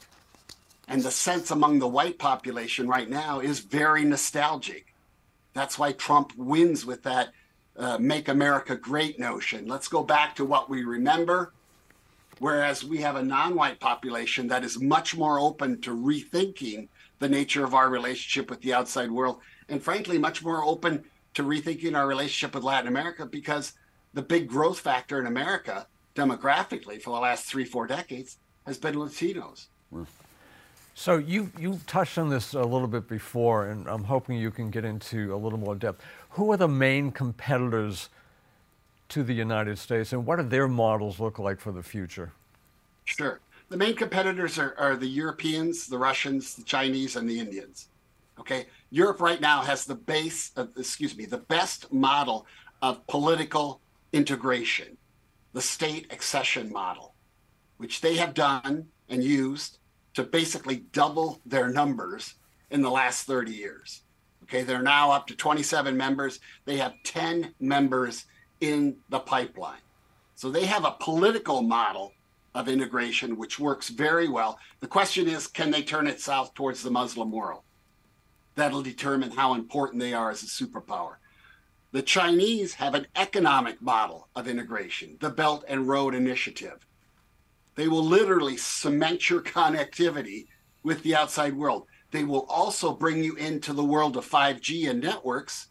And 0.87 1.03
the 1.03 1.11
sense 1.11 1.51
among 1.51 1.79
the 1.79 1.87
white 1.87 2.17
population 2.17 2.87
right 2.87 3.09
now 3.09 3.39
is 3.39 3.59
very 3.59 4.03
nostalgic. 4.03 4.93
That's 5.53 5.77
why 5.77 5.91
Trump 5.91 6.33
wins 6.35 6.85
with 6.85 7.03
that 7.03 7.29
uh, 7.77 7.97
make 7.99 8.27
America 8.27 8.75
great 8.75 9.19
notion. 9.19 9.67
Let's 9.67 9.87
go 9.87 10.03
back 10.03 10.35
to 10.37 10.45
what 10.45 10.69
we 10.69 10.83
remember. 10.83 11.53
Whereas 12.41 12.84
we 12.84 12.97
have 13.01 13.17
a 13.17 13.23
non 13.23 13.54
white 13.54 13.80
population 13.80 14.47
that 14.47 14.63
is 14.63 14.82
much 14.82 15.15
more 15.15 15.39
open 15.39 15.80
to 15.82 15.95
rethinking 15.95 16.88
the 17.19 17.30
nature 17.30 17.63
of 17.63 17.75
our 17.75 17.88
relationship 17.88 18.49
with 18.49 18.60
the 18.62 18.73
outside 18.73 19.12
world, 19.12 19.41
and 19.69 19.80
frankly, 19.80 20.17
much 20.17 20.43
more 20.43 20.65
open 20.65 21.04
to 21.36 21.43
rethinking 21.43 21.95
our 21.95 22.08
relationship 22.08 22.56
with 22.56 22.63
Latin 22.63 22.88
America 22.88 23.27
because 23.27 23.73
the 24.15 24.23
big 24.23 24.47
growth 24.47 24.80
factor 24.80 25.19
in 25.19 25.27
America 25.27 25.86
demographically 26.15 26.99
for 26.99 27.12
the 27.12 27.21
last 27.21 27.45
three, 27.45 27.63
four 27.63 27.86
decades 27.86 28.39
has 28.65 28.80
been 28.80 28.95
Latinos. 28.95 29.67
So 30.95 31.17
you, 31.17 31.51
you 31.60 31.80
touched 31.86 32.17
on 32.17 32.30
this 32.30 32.56
a 32.56 32.63
little 32.63 32.88
bit 32.88 33.08
before, 33.08 33.67
and 33.67 33.88
I'm 33.88 34.06
hoping 34.06 34.39
you 34.39 34.49
can 34.49 34.71
get 34.71 34.84
into 34.84 35.36
a 35.36 35.38
little 35.38 35.60
more 35.60 35.75
depth. 35.75 36.04
Who 36.32 36.51
are 36.51 36.58
the 36.58 36.67
main 36.67 37.12
competitors 37.12 38.10
to 39.12 39.24
the 39.24 39.34
United 39.34 39.78
States, 39.78 40.13
and 40.13 40.26
what 40.26 40.38
do 40.38 40.43
their 40.43 40.67
models 40.67 41.19
look 41.19 41.38
like 41.38 41.60
for 41.60 41.71
the 41.71 41.84
future? 41.84 42.32
Sure. 43.06 43.39
The 43.69 43.78
main 43.78 43.95
competitors 43.95 44.58
are, 44.58 44.76
are 44.78 44.95
the 44.95 45.08
Europeans, 45.08 45.88
the 45.88 45.97
Russians, 45.97 46.56
the 46.56 46.63
Chinese, 46.63 47.15
and 47.15 47.30
the 47.30 47.39
Indians. 47.39 47.88
Okay. 48.39 48.65
Europe 48.89 49.21
right 49.21 49.39
now 49.39 49.62
has 49.62 49.86
the 49.86 49.95
base, 49.95 50.52
of, 50.56 50.69
excuse 50.78 51.15
me, 51.15 51.26
the 51.26 51.38
best 51.38 51.91
model 51.91 52.45
of 52.82 53.06
political 53.08 53.80
integration, 54.12 54.97
the 55.54 55.62
state 55.62 56.12
accession 56.12 56.71
model, 56.71 57.13
which 57.78 58.02
they 58.02 58.15
have 58.15 58.34
done 58.34 58.88
and 59.10 59.24
used 59.24 59.78
to 60.13 60.24
basically 60.24 60.84
double 60.91 61.39
their 61.45 61.69
numbers 61.69 62.36
in 62.69 62.82
the 62.82 62.89
last 62.89 63.28
30 63.28 63.52
years. 63.52 64.02
Okay, 64.43 64.63
they're 64.63 64.82
now 64.82 65.12
up 65.12 65.28
to 65.28 65.36
27 65.36 65.95
members. 65.95 66.39
They 66.65 66.78
have 66.78 66.93
10 67.04 67.54
members 67.60 68.26
in 68.62 68.95
the 69.10 69.19
pipeline. 69.19 69.82
So 70.36 70.50
they 70.50 70.65
have 70.65 70.86
a 70.86 70.95
political 71.00 71.62
model 71.62 72.13
of 72.56 72.67
integration 72.67 73.38
which 73.38 73.60
works 73.60 73.89
very 73.89 74.28
well. 74.28 74.60
The 74.80 74.88
question 74.88 75.28
is 75.28 75.47
can 75.47 75.71
they 75.71 75.84
turn 75.84 76.08
it 76.08 76.19
south 76.19 76.54
towards 76.54 76.82
the 76.82 76.91
Muslim 76.91 77.32
world? 77.32 77.63
That'll 78.56 78.82
determine 78.82 79.32
how 79.32 79.54
important 79.54 80.02
they 80.02 80.13
are 80.13 80.32
as 80.32 80.43
a 80.43 80.47
superpower. 80.47 81.15
The 81.91 82.02
Chinese 82.02 82.74
have 82.76 82.95
an 82.95 83.08
economic 83.15 83.82
model 83.82 84.30
of 84.36 84.47
integration, 84.47 85.17
the 85.19 85.30
Belt 85.30 85.65
and 85.67 85.88
Road 85.88 86.15
Initiative. 86.15 86.86
They 87.76 87.88
will 87.88 88.04
literally 88.04 88.58
cement 88.58 89.30
your 89.30 89.41
connectivity 89.41 90.47
with 90.84 91.04
the 91.04 91.15
outside 91.15 91.54
world. 91.56 91.88
They 92.12 92.24
will 92.24 92.45
also 92.50 92.93
bring 92.93 93.24
you 93.24 93.36
into 93.36 93.74
the 93.74 93.84
world 93.84 94.17
of 94.17 94.30
5G 94.30 94.89
and 94.89 95.02
networks. 95.02 95.67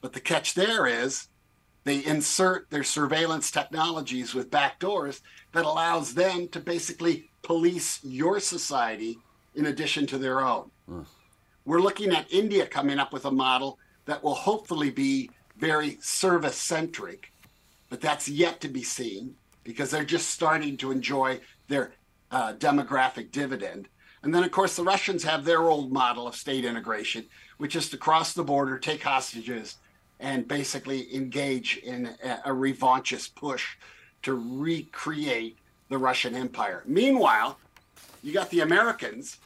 But 0.00 0.12
the 0.12 0.20
catch 0.20 0.54
there 0.54 0.86
is 0.86 1.28
they 1.84 2.04
insert 2.04 2.70
their 2.70 2.82
surveillance 2.82 3.50
technologies 3.50 4.34
with 4.34 4.50
backdoors 4.50 5.20
that 5.52 5.66
allows 5.66 6.14
them 6.14 6.48
to 6.48 6.60
basically 6.60 7.30
police 7.42 8.00
your 8.02 8.40
society 8.40 9.18
in 9.54 9.66
addition 9.66 10.06
to 10.06 10.18
their 10.18 10.40
own. 10.40 10.70
Mm. 10.88 11.06
We're 11.64 11.80
looking 11.80 12.12
at 12.12 12.32
India 12.32 12.66
coming 12.66 12.98
up 12.98 13.12
with 13.12 13.26
a 13.26 13.30
model 13.30 13.78
that 14.06 14.22
will 14.22 14.34
hopefully 14.34 14.90
be 14.90 15.30
very 15.56 15.98
service 16.00 16.56
centric, 16.56 17.32
but 17.88 18.00
that's 18.00 18.28
yet 18.28 18.60
to 18.60 18.68
be 18.68 18.82
seen 18.82 19.34
because 19.62 19.90
they're 19.90 20.04
just 20.04 20.30
starting 20.30 20.76
to 20.78 20.90
enjoy 20.90 21.40
their 21.68 21.92
uh, 22.30 22.54
demographic 22.54 23.30
dividend. 23.30 23.88
And 24.22 24.34
then, 24.34 24.42
of 24.42 24.50
course, 24.50 24.76
the 24.76 24.82
Russians 24.82 25.22
have 25.24 25.44
their 25.44 25.62
old 25.62 25.92
model 25.92 26.26
of 26.26 26.34
state 26.34 26.64
integration, 26.64 27.26
which 27.58 27.76
is 27.76 27.90
to 27.90 27.98
cross 27.98 28.32
the 28.32 28.42
border, 28.42 28.78
take 28.78 29.02
hostages, 29.02 29.76
and 30.24 30.48
basically 30.48 31.14
engage 31.14 31.76
in 31.84 32.06
a, 32.24 32.40
a 32.46 32.50
revanchist 32.50 33.34
push 33.34 33.76
to 34.22 34.32
recreate 34.34 35.58
the 35.90 35.98
Russian 35.98 36.34
Empire. 36.34 36.82
Meanwhile, 36.86 37.58
you 38.22 38.32
got 38.32 38.48
the 38.48 38.60
Americans, 38.60 39.36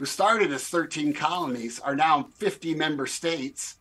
who 0.00 0.04
started 0.04 0.52
as 0.52 0.64
13 0.64 1.12
colonies, 1.12 1.78
are 1.78 1.94
now 1.94 2.24
50 2.38 2.74
member 2.74 3.06
states 3.06 3.76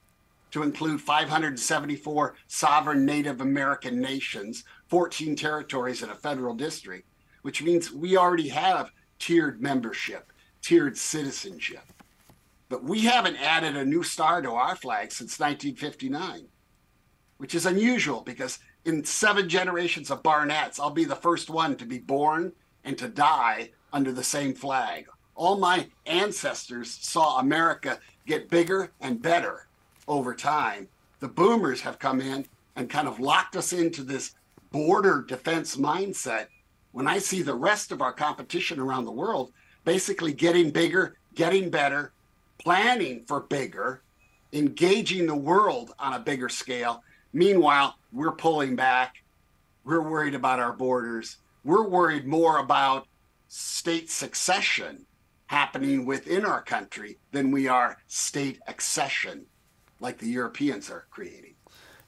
to 0.51 0.61
include 0.61 1.01
574 1.01 2.35
sovereign 2.45 3.05
Native 3.05 3.41
American 3.41 3.99
nations, 3.99 4.65
14 4.89 5.35
territories, 5.35 6.03
and 6.03 6.11
a 6.11 6.15
federal 6.15 6.53
district, 6.53 7.09
which 7.41 7.63
means 7.63 7.91
we 7.91 8.17
already 8.17 8.49
have 8.49 8.91
tiered 9.17 9.63
membership, 9.63 10.31
tiered 10.61 10.95
citizenship. 10.95 11.81
But 12.69 12.83
we 12.83 13.01
haven't 13.01 13.37
added 13.37 13.75
a 13.75 13.85
new 13.85 14.03
star 14.03 14.41
to 14.41 14.51
our 14.51 14.75
flag 14.75 15.11
since 15.11 15.39
1959, 15.39 16.47
which 17.37 17.53
is 17.53 17.65
unusual 17.65 18.21
because 18.21 18.59
in 18.85 19.03
seven 19.03 19.47
generations 19.47 20.09
of 20.09 20.23
Barnetts, 20.23 20.79
I'll 20.79 20.89
be 20.89 21.05
the 21.05 21.15
first 21.15 21.49
one 21.49 21.75
to 21.77 21.85
be 21.85 21.99
born 21.99 22.53
and 22.83 22.97
to 22.97 23.07
die 23.07 23.71
under 23.93 24.11
the 24.11 24.23
same 24.23 24.53
flag. 24.53 25.07
All 25.35 25.57
my 25.57 25.87
ancestors 26.05 26.91
saw 26.91 27.39
America 27.39 27.99
get 28.25 28.49
bigger 28.49 28.91
and 29.01 29.21
better 29.21 29.67
over 30.07 30.33
time. 30.33 30.87
The 31.19 31.27
boomers 31.27 31.81
have 31.81 31.99
come 31.99 32.21
in 32.21 32.45
and 32.75 32.89
kind 32.89 33.07
of 33.07 33.19
locked 33.19 33.55
us 33.55 33.73
into 33.73 34.03
this 34.03 34.33
border 34.71 35.25
defense 35.27 35.75
mindset. 35.75 36.47
When 36.91 37.07
I 37.07 37.19
see 37.19 37.41
the 37.41 37.55
rest 37.55 37.91
of 37.91 38.01
our 38.01 38.13
competition 38.13 38.79
around 38.79 39.05
the 39.05 39.11
world 39.11 39.51
basically 39.83 40.33
getting 40.33 40.71
bigger, 40.71 41.15
getting 41.35 41.69
better, 41.69 42.11
planning 42.57 43.23
for 43.25 43.41
bigger, 43.41 44.01
engaging 44.53 45.27
the 45.27 45.35
world 45.35 45.93
on 45.99 46.13
a 46.13 46.19
bigger 46.19 46.49
scale. 46.49 47.03
Meanwhile, 47.33 47.95
we're 48.11 48.31
pulling 48.31 48.75
back. 48.75 49.23
We're 49.83 50.01
worried 50.01 50.35
about 50.35 50.59
our 50.59 50.73
borders. 50.73 51.37
We're 51.63 51.87
worried 51.87 52.25
more 52.25 52.59
about 52.59 53.07
state 53.47 54.09
succession 54.09 55.05
happening 55.47 56.05
within 56.05 56.45
our 56.45 56.61
country 56.61 57.17
than 57.31 57.51
we 57.51 57.67
are 57.67 57.97
state 58.07 58.59
accession 58.67 59.45
like 59.99 60.17
the 60.17 60.27
Europeans 60.27 60.89
are 60.89 61.05
creating. 61.09 61.53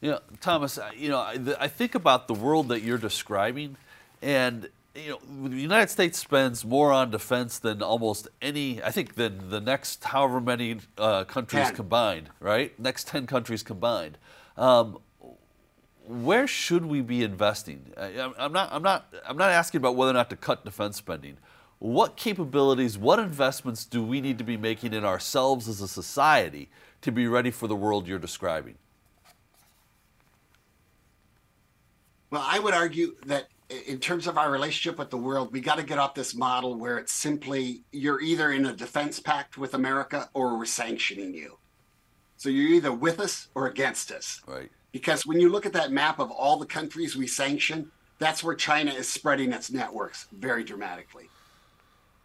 You 0.01 0.11
know, 0.11 0.19
Thomas, 0.41 0.79
you 0.95 1.09
know, 1.09 1.19
I, 1.19 1.37
I 1.59 1.67
think 1.67 1.95
about 1.95 2.27
the 2.27 2.33
world 2.33 2.67
that 2.69 2.81
you're 2.81 2.97
describing, 2.97 3.77
and 4.21 4.69
you 4.97 5.11
know, 5.11 5.47
the 5.49 5.57
United 5.57 5.89
States 5.89 6.17
spends 6.17 6.65
more 6.65 6.91
on 6.91 7.11
defense 7.11 7.59
than 7.59 7.81
almost 7.81 8.27
any, 8.41 8.81
I 8.81 8.91
think, 8.91 9.15
than 9.15 9.49
the 9.49 9.61
next 9.61 10.03
however 10.03 10.41
many 10.41 10.77
uh, 10.97 11.23
countries 11.25 11.67
ten. 11.67 11.75
combined, 11.75 12.29
right? 12.39 12.77
Next 12.79 13.07
10 13.07 13.27
countries 13.27 13.63
combined. 13.63 14.17
Um, 14.55 14.99
where 16.07 16.47
should 16.47 16.85
we 16.85 17.01
be 17.01 17.21
investing? 17.23 17.93
I, 17.97 18.31
I'm 18.37 18.53
not, 18.53 18.69
I'm, 18.71 18.81
not, 18.81 19.13
I'm 19.27 19.37
not 19.37 19.51
asking 19.51 19.79
about 19.79 19.95
whether 19.95 20.11
or 20.11 20.13
not 20.13 20.29
to 20.31 20.35
cut 20.35 20.65
defense 20.65 20.97
spending. 20.97 21.37
What 21.79 22.15
capabilities, 22.15 22.97
what 22.97 23.19
investments 23.19 23.85
do 23.85 24.01
we 24.01 24.19
need 24.19 24.39
to 24.39 24.43
be 24.43 24.57
making 24.57 24.93
in 24.93 25.05
ourselves 25.05 25.67
as 25.67 25.79
a 25.79 25.87
society 25.87 26.69
to 27.01 27.11
be 27.11 27.27
ready 27.27 27.51
for 27.51 27.67
the 27.67 27.75
world 27.75 28.07
you're 28.07 28.17
describing? 28.17 28.75
Well, 32.31 32.43
I 32.43 32.59
would 32.59 32.73
argue 32.73 33.15
that 33.25 33.47
in 33.69 33.99
terms 33.99 34.27
of 34.27 34.37
our 34.37 34.49
relationship 34.49 34.97
with 34.97 35.09
the 35.09 35.17
world, 35.17 35.51
we 35.51 35.59
got 35.59 35.75
to 35.77 35.83
get 35.83 35.99
off 35.99 36.13
this 36.13 36.33
model 36.33 36.75
where 36.75 36.97
it's 36.97 37.11
simply 37.11 37.83
you're 37.91 38.21
either 38.21 38.51
in 38.51 38.65
a 38.65 38.73
defense 38.73 39.19
pact 39.19 39.57
with 39.57 39.73
America 39.73 40.29
or 40.33 40.57
we're 40.57 40.65
sanctioning 40.65 41.33
you. 41.33 41.57
So 42.37 42.49
you're 42.49 42.75
either 42.75 42.93
with 42.93 43.19
us 43.19 43.49
or 43.55 43.67
against 43.67 44.11
us. 44.11 44.41
Right. 44.47 44.69
Because 44.91 45.25
when 45.25 45.39
you 45.39 45.49
look 45.49 45.65
at 45.65 45.73
that 45.73 45.91
map 45.91 46.19
of 46.19 46.31
all 46.31 46.57
the 46.57 46.65
countries 46.65 47.15
we 47.15 47.27
sanction, 47.27 47.91
that's 48.19 48.43
where 48.43 48.55
China 48.55 48.91
is 48.91 49.09
spreading 49.11 49.51
its 49.51 49.69
networks 49.69 50.27
very 50.31 50.63
dramatically. 50.63 51.29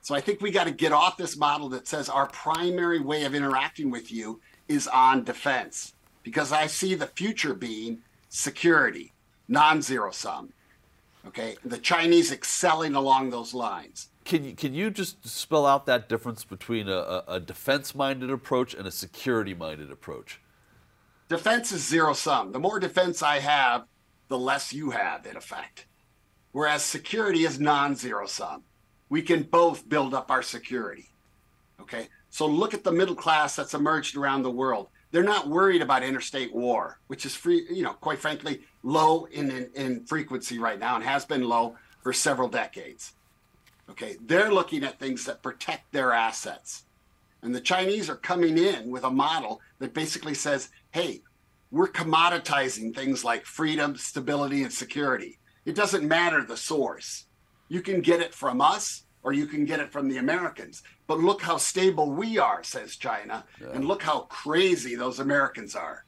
So 0.01 0.15
I 0.15 0.21
think 0.21 0.41
we 0.41 0.51
got 0.51 0.65
to 0.65 0.73
get 0.73 0.93
off 0.93 1.17
this 1.17 1.37
model 1.37 1.69
that 1.71 1.89
says 1.89 2.09
our 2.09 2.27
primary 2.29 3.01
way 3.01 3.25
of 3.25 3.35
interacting 3.35 3.91
with 3.91 4.13
you 4.13 4.41
is 4.69 4.87
on 4.89 5.25
defense. 5.25 5.95
Because 6.23 6.53
I 6.53 6.67
see 6.67 6.95
the 6.95 7.07
future 7.07 7.55
being 7.55 8.03
security, 8.29 9.13
non 9.49 9.83
zero 9.83 10.13
sum 10.13 10.53
Okay, 11.27 11.57
the 11.65 11.79
Chinese 11.79 12.33
excelling 12.33 12.95
along 12.95 13.31
those 13.31 13.55
lines. 13.55 14.09
Can 14.25 14.45
you, 14.45 14.55
can 14.55 14.75
you 14.75 14.91
just 14.91 15.27
spell 15.27 15.67
out 15.67 15.87
that 15.87 16.09
difference 16.09 16.45
between 16.45 16.89
a, 16.89 17.23
a 17.29 17.41
defense 17.41 17.95
minded 17.95 18.31
approach 18.31 18.75
and 18.75 18.87
a 18.87 18.91
security 18.91 19.55
minded 19.55 19.91
approach? 19.91 20.41
Defense 21.29 21.73
is 21.73 21.87
zero 21.87 22.13
sum. 22.13 22.53
The 22.53 22.59
more 22.59 22.79
defense 22.79 23.23
I 23.23 23.39
have, 23.39 23.87
the 24.29 24.39
less 24.39 24.73
you 24.73 24.91
have, 24.91 25.27
in 25.27 25.37
effect. 25.37 25.87
Whereas 26.53 26.83
security 26.83 27.45
is 27.45 27.59
non 27.59 27.97
zero 27.97 28.27
sum. 28.27 28.65
We 29.09 29.23
can 29.23 29.43
both 29.43 29.89
build 29.89 30.15
up 30.15 30.31
our 30.31 30.43
security. 30.43 31.09
Okay, 31.81 32.09
so 32.31 32.47
look 32.47 32.75
at 32.75 32.85
the 32.85 32.93
middle 32.93 33.15
class 33.15 33.57
that's 33.57 33.75
emerged 33.75 34.17
around 34.17 34.43
the 34.43 34.51
world. 34.51 34.89
They're 35.12 35.22
not 35.22 35.48
worried 35.48 35.83
about 35.83 36.03
interstate 36.03 36.55
war, 36.55 36.98
which 37.07 37.27
is 37.27 37.37
free, 37.37 37.66
you 37.70 37.83
know, 37.83 37.92
quite 37.92 38.18
frankly, 38.18 38.62
low 38.83 39.27
in, 39.27 39.51
in, 39.51 39.70
in 39.75 40.07
frequency 40.07 40.59
right 40.59 40.79
now 40.79 40.96
and 40.96 41.05
has 41.05 41.25
been 41.25 41.44
low 41.44 41.77
for 42.03 42.12
several 42.12 42.48
decades. 42.48 43.12
Okay, 43.90 44.16
they're 44.25 44.53
looking 44.53 44.85
at 44.85 44.98
things 44.98 45.27
that 45.27 45.42
protect 45.42 45.92
their 45.92 46.12
assets. 46.12 46.85
And 47.42 47.55
the 47.55 47.61
Chinese 47.61 48.09
are 48.09 48.16
coming 48.16 48.57
in 48.57 48.90
with 48.90 49.05
a 49.05 49.11
model 49.11 49.61
that 49.81 49.92
basically 49.92 50.35
says, 50.35 50.70
hey, 50.92 51.20
we're 51.70 51.88
commoditizing 51.88 52.94
things 52.94 53.25
like 53.25 53.44
freedom, 53.44 53.96
stability, 53.96 54.62
and 54.62 54.72
security. 54.72 55.38
It 55.66 55.75
doesn't 55.75 56.09
matter 56.09 56.42
the 56.42 56.57
source. 56.57 57.27
You 57.68 57.83
can 57.83 58.01
get 58.01 58.20
it 58.20 58.35
from 58.35 58.61
us 58.61 59.05
or 59.22 59.33
you 59.33 59.46
can 59.46 59.64
get 59.64 59.81
it 59.81 59.92
from 59.92 60.09
the 60.09 60.18
Americans. 60.18 60.83
But 61.12 61.20
look 61.20 61.42
how 61.42 61.59
stable 61.59 62.11
we 62.11 62.38
are, 62.38 62.64
says 62.64 62.96
China. 62.96 63.44
Yeah. 63.61 63.72
And 63.75 63.85
look 63.85 64.03
how 64.03 64.20
crazy 64.31 64.94
those 64.94 65.20
Americans 65.20 65.77
are 65.77 66.07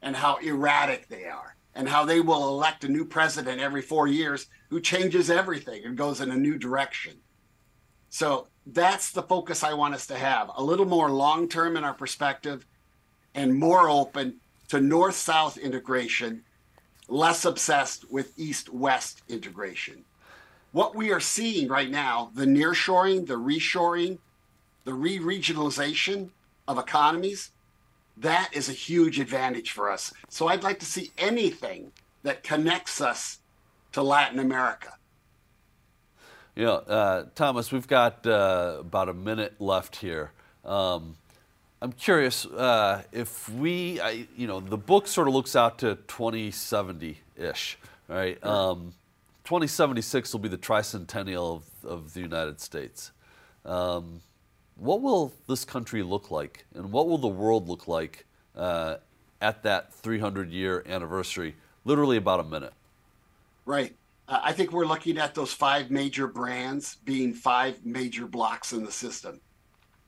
and 0.00 0.16
how 0.16 0.36
erratic 0.36 1.08
they 1.08 1.26
are 1.26 1.56
and 1.74 1.86
how 1.86 2.06
they 2.06 2.22
will 2.22 2.48
elect 2.48 2.84
a 2.84 2.88
new 2.88 3.04
president 3.04 3.60
every 3.60 3.82
four 3.82 4.06
years 4.06 4.46
who 4.70 4.80
changes 4.80 5.28
everything 5.28 5.84
and 5.84 5.94
goes 5.94 6.22
in 6.22 6.30
a 6.30 6.36
new 6.38 6.56
direction. 6.56 7.18
So 8.08 8.46
that's 8.64 9.10
the 9.10 9.22
focus 9.22 9.62
I 9.62 9.74
want 9.74 9.94
us 9.94 10.06
to 10.06 10.16
have 10.16 10.50
a 10.56 10.64
little 10.64 10.86
more 10.86 11.10
long 11.10 11.46
term 11.46 11.76
in 11.76 11.84
our 11.84 11.92
perspective 11.92 12.64
and 13.34 13.54
more 13.54 13.90
open 13.90 14.40
to 14.68 14.80
north 14.80 15.16
south 15.16 15.58
integration, 15.58 16.44
less 17.08 17.44
obsessed 17.44 18.10
with 18.10 18.32
east 18.38 18.72
west 18.72 19.20
integration 19.28 20.02
what 20.74 20.96
we 20.96 21.12
are 21.12 21.20
seeing 21.20 21.68
right 21.68 21.88
now, 21.88 22.32
the 22.34 22.44
nearshoring, 22.44 23.28
the 23.28 23.34
reshoring, 23.34 24.18
the 24.82 24.92
re-regionalization 24.92 26.30
of 26.66 26.78
economies, 26.78 27.52
that 28.16 28.50
is 28.52 28.68
a 28.68 28.72
huge 28.72 29.20
advantage 29.20 29.70
for 29.70 29.88
us. 29.88 30.12
So 30.28 30.48
I'd 30.48 30.64
like 30.64 30.80
to 30.80 30.84
see 30.84 31.12
anything 31.16 31.92
that 32.24 32.42
connects 32.42 33.00
us 33.00 33.38
to 33.92 34.02
Latin 34.02 34.40
America. 34.40 34.94
You 36.56 36.64
know, 36.64 36.74
uh, 36.74 37.26
Thomas, 37.36 37.70
we've 37.70 37.86
got 37.86 38.26
uh, 38.26 38.78
about 38.80 39.08
a 39.08 39.14
minute 39.14 39.54
left 39.60 39.94
here. 39.94 40.32
Um, 40.64 41.14
I'm 41.80 41.92
curious 41.92 42.46
uh, 42.46 43.04
if 43.12 43.48
we, 43.48 44.00
I, 44.00 44.26
you 44.36 44.48
know, 44.48 44.58
the 44.58 44.76
book 44.76 45.06
sort 45.06 45.28
of 45.28 45.34
looks 45.34 45.54
out 45.54 45.78
to 45.78 45.94
2070 46.08 47.20
ish, 47.36 47.78
right? 48.08 48.44
Um, 48.44 48.94
2076 49.44 50.32
will 50.32 50.40
be 50.40 50.48
the 50.48 50.58
tricentennial 50.58 51.56
of, 51.56 51.64
of 51.84 52.14
the 52.14 52.20
United 52.20 52.60
States. 52.60 53.12
Um, 53.64 54.22
what 54.76 55.02
will 55.02 55.32
this 55.46 55.64
country 55.64 56.02
look 56.02 56.30
like, 56.30 56.64
and 56.74 56.90
what 56.90 57.06
will 57.06 57.18
the 57.18 57.28
world 57.28 57.68
look 57.68 57.86
like 57.86 58.26
uh, 58.56 58.96
at 59.40 59.62
that 59.62 59.92
300 59.94 60.50
year 60.50 60.82
anniversary? 60.86 61.54
Literally 61.84 62.16
about 62.16 62.40
a 62.40 62.44
minute. 62.44 62.72
Right. 63.66 63.94
Uh, 64.26 64.40
I 64.42 64.52
think 64.52 64.72
we're 64.72 64.86
looking 64.86 65.18
at 65.18 65.34
those 65.34 65.52
five 65.52 65.90
major 65.90 66.26
brands 66.26 66.96
being 67.04 67.34
five 67.34 67.84
major 67.84 68.26
blocks 68.26 68.72
in 68.72 68.82
the 68.82 68.92
system. 68.92 69.40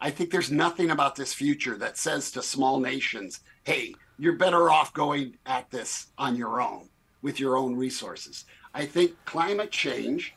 I 0.00 0.10
think 0.10 0.30
there's 0.30 0.50
nothing 0.50 0.90
about 0.90 1.14
this 1.14 1.34
future 1.34 1.76
that 1.78 1.98
says 1.98 2.30
to 2.32 2.42
small 2.42 2.80
nations, 2.80 3.40
hey, 3.64 3.94
you're 4.18 4.36
better 4.36 4.70
off 4.70 4.92
going 4.94 5.36
at 5.44 5.70
this 5.70 6.06
on 6.16 6.36
your 6.36 6.60
own 6.60 6.88
with 7.22 7.40
your 7.40 7.56
own 7.56 7.74
resources. 7.74 8.44
I 8.76 8.84
think 8.84 9.12
climate 9.24 9.70
change 9.70 10.34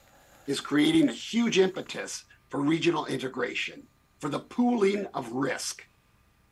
is 0.48 0.62
creating 0.62 1.10
a 1.10 1.14
huge 1.14 1.60
impetus 1.60 2.24
for 2.48 2.62
regional 2.62 3.06
integration, 3.06 3.84
for 4.20 4.30
the 4.30 4.40
pooling 4.40 5.08
of 5.14 5.34
risk. 5.34 5.86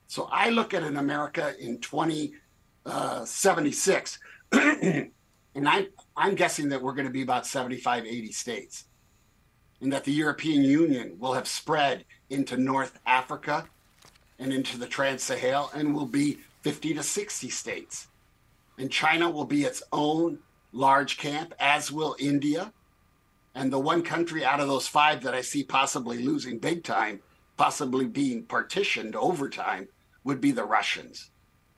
So 0.07 0.27
I 0.29 0.49
look 0.49 0.73
at 0.73 0.83
an 0.83 0.97
America 0.97 1.53
in 1.57 1.79
2076, 1.79 4.19
uh, 4.51 4.57
and 4.81 5.11
I'm, 5.55 5.87
I'm 6.17 6.35
guessing 6.35 6.67
that 6.69 6.81
we're 6.81 6.91
going 6.91 7.07
to 7.07 7.13
be 7.13 7.21
about 7.21 7.47
75, 7.47 8.05
80 8.05 8.33
states, 8.33 8.83
and 9.79 9.93
that 9.93 10.03
the 10.03 10.11
European 10.11 10.63
Union 10.63 11.15
will 11.17 11.35
have 11.35 11.47
spread 11.47 12.03
into 12.29 12.57
North 12.57 12.99
Africa 13.05 13.65
and 14.39 14.51
into 14.51 14.77
the 14.77 14.87
Trans 14.87 15.23
Sahel 15.23 15.71
and 15.73 15.95
will 15.95 16.05
be 16.05 16.39
50 16.63 16.95
to 16.95 17.03
60 17.03 17.49
states. 17.49 18.07
And 18.77 18.91
China 18.91 19.29
will 19.29 19.45
be 19.45 19.63
its 19.63 19.81
own 19.93 20.39
large 20.77 21.17
camp, 21.17 21.53
as 21.59 21.91
will 21.91 22.15
India. 22.19 22.71
And 23.55 23.73
the 23.73 23.79
one 23.79 24.03
country 24.03 24.45
out 24.45 24.59
of 24.59 24.67
those 24.67 24.87
five 24.87 25.23
that 25.23 25.33
I 25.33 25.41
see 25.41 25.63
possibly 25.63 26.23
losing 26.23 26.59
big 26.59 26.83
time, 26.83 27.21
possibly 27.57 28.05
being 28.05 28.43
partitioned 28.43 29.15
over 29.15 29.49
time, 29.49 29.87
would 30.23 30.39
be 30.39 30.51
the 30.51 30.63
Russians. 30.63 31.31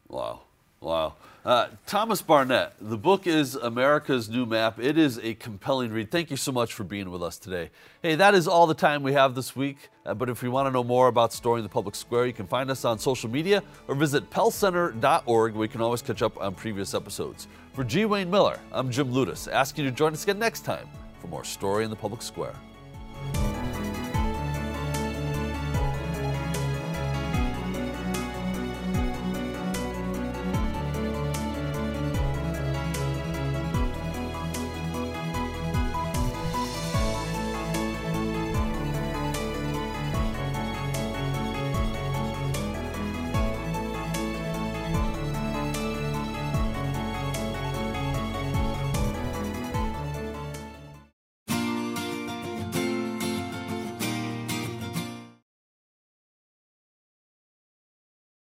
Wow. 0.07 0.41
Wow. 0.81 1.15
Uh, 1.45 1.67
Thomas 1.86 2.21
Barnett, 2.21 2.73
the 2.82 2.97
book 2.97 3.25
is 3.25 3.56
America's 3.56 4.30
New 4.30 4.45
Map. 4.45 4.78
It 4.78 4.97
is 4.97 5.17
a 5.19 5.36
compelling 5.36 5.91
read. 5.91 6.12
Thank 6.12 6.30
you 6.32 6.36
so 6.36 6.52
much 6.52 6.73
for 6.73 6.84
being 6.84 7.10
with 7.10 7.23
us 7.23 7.38
today. 7.38 7.71
Hey, 8.04 8.15
that 8.15 8.36
is 8.36 8.45
all 8.45 8.67
the 8.67 8.73
time 8.73 9.04
we 9.04 9.13
have 9.13 9.36
this 9.36 9.56
week. 9.56 9.89
Uh, 10.06 10.13
but 10.13 10.30
if 10.30 10.43
you 10.43 10.52
want 10.52 10.67
to 10.67 10.71
know 10.71 10.84
more 10.84 11.08
about 11.08 11.32
Story 11.32 11.60
in 11.60 11.63
the 11.63 11.69
Public 11.69 11.95
Square, 11.95 12.25
you 12.25 12.34
can 12.34 12.45
find 12.45 12.69
us 12.69 12.84
on 12.84 12.99
social 12.99 13.30
media 13.30 13.63
or 13.88 13.95
visit 13.95 14.30
pellcenter.org 14.30 15.54
where 15.54 15.63
you 15.63 15.69
can 15.71 15.82
always 15.82 16.02
catch 16.02 16.21
up 16.21 16.39
on 16.41 16.56
previous 16.56 16.93
episodes. 16.93 17.47
For 17.71 17.86
G. 17.86 18.04
Wayne 18.04 18.30
Miller, 18.30 18.60
I'm 18.73 18.91
Jim 18.91 19.10
Ludes, 19.10 19.49
asking 19.49 19.86
you 19.86 19.91
to 19.91 19.95
join 19.95 20.12
us 20.12 20.23
again 20.23 20.39
next 20.39 20.65
time 20.65 20.89
for 21.21 21.28
more 21.28 21.45
Story 21.45 21.86
in 21.86 21.89
the 21.89 21.95
Public 21.95 22.21
Square. 22.21 22.56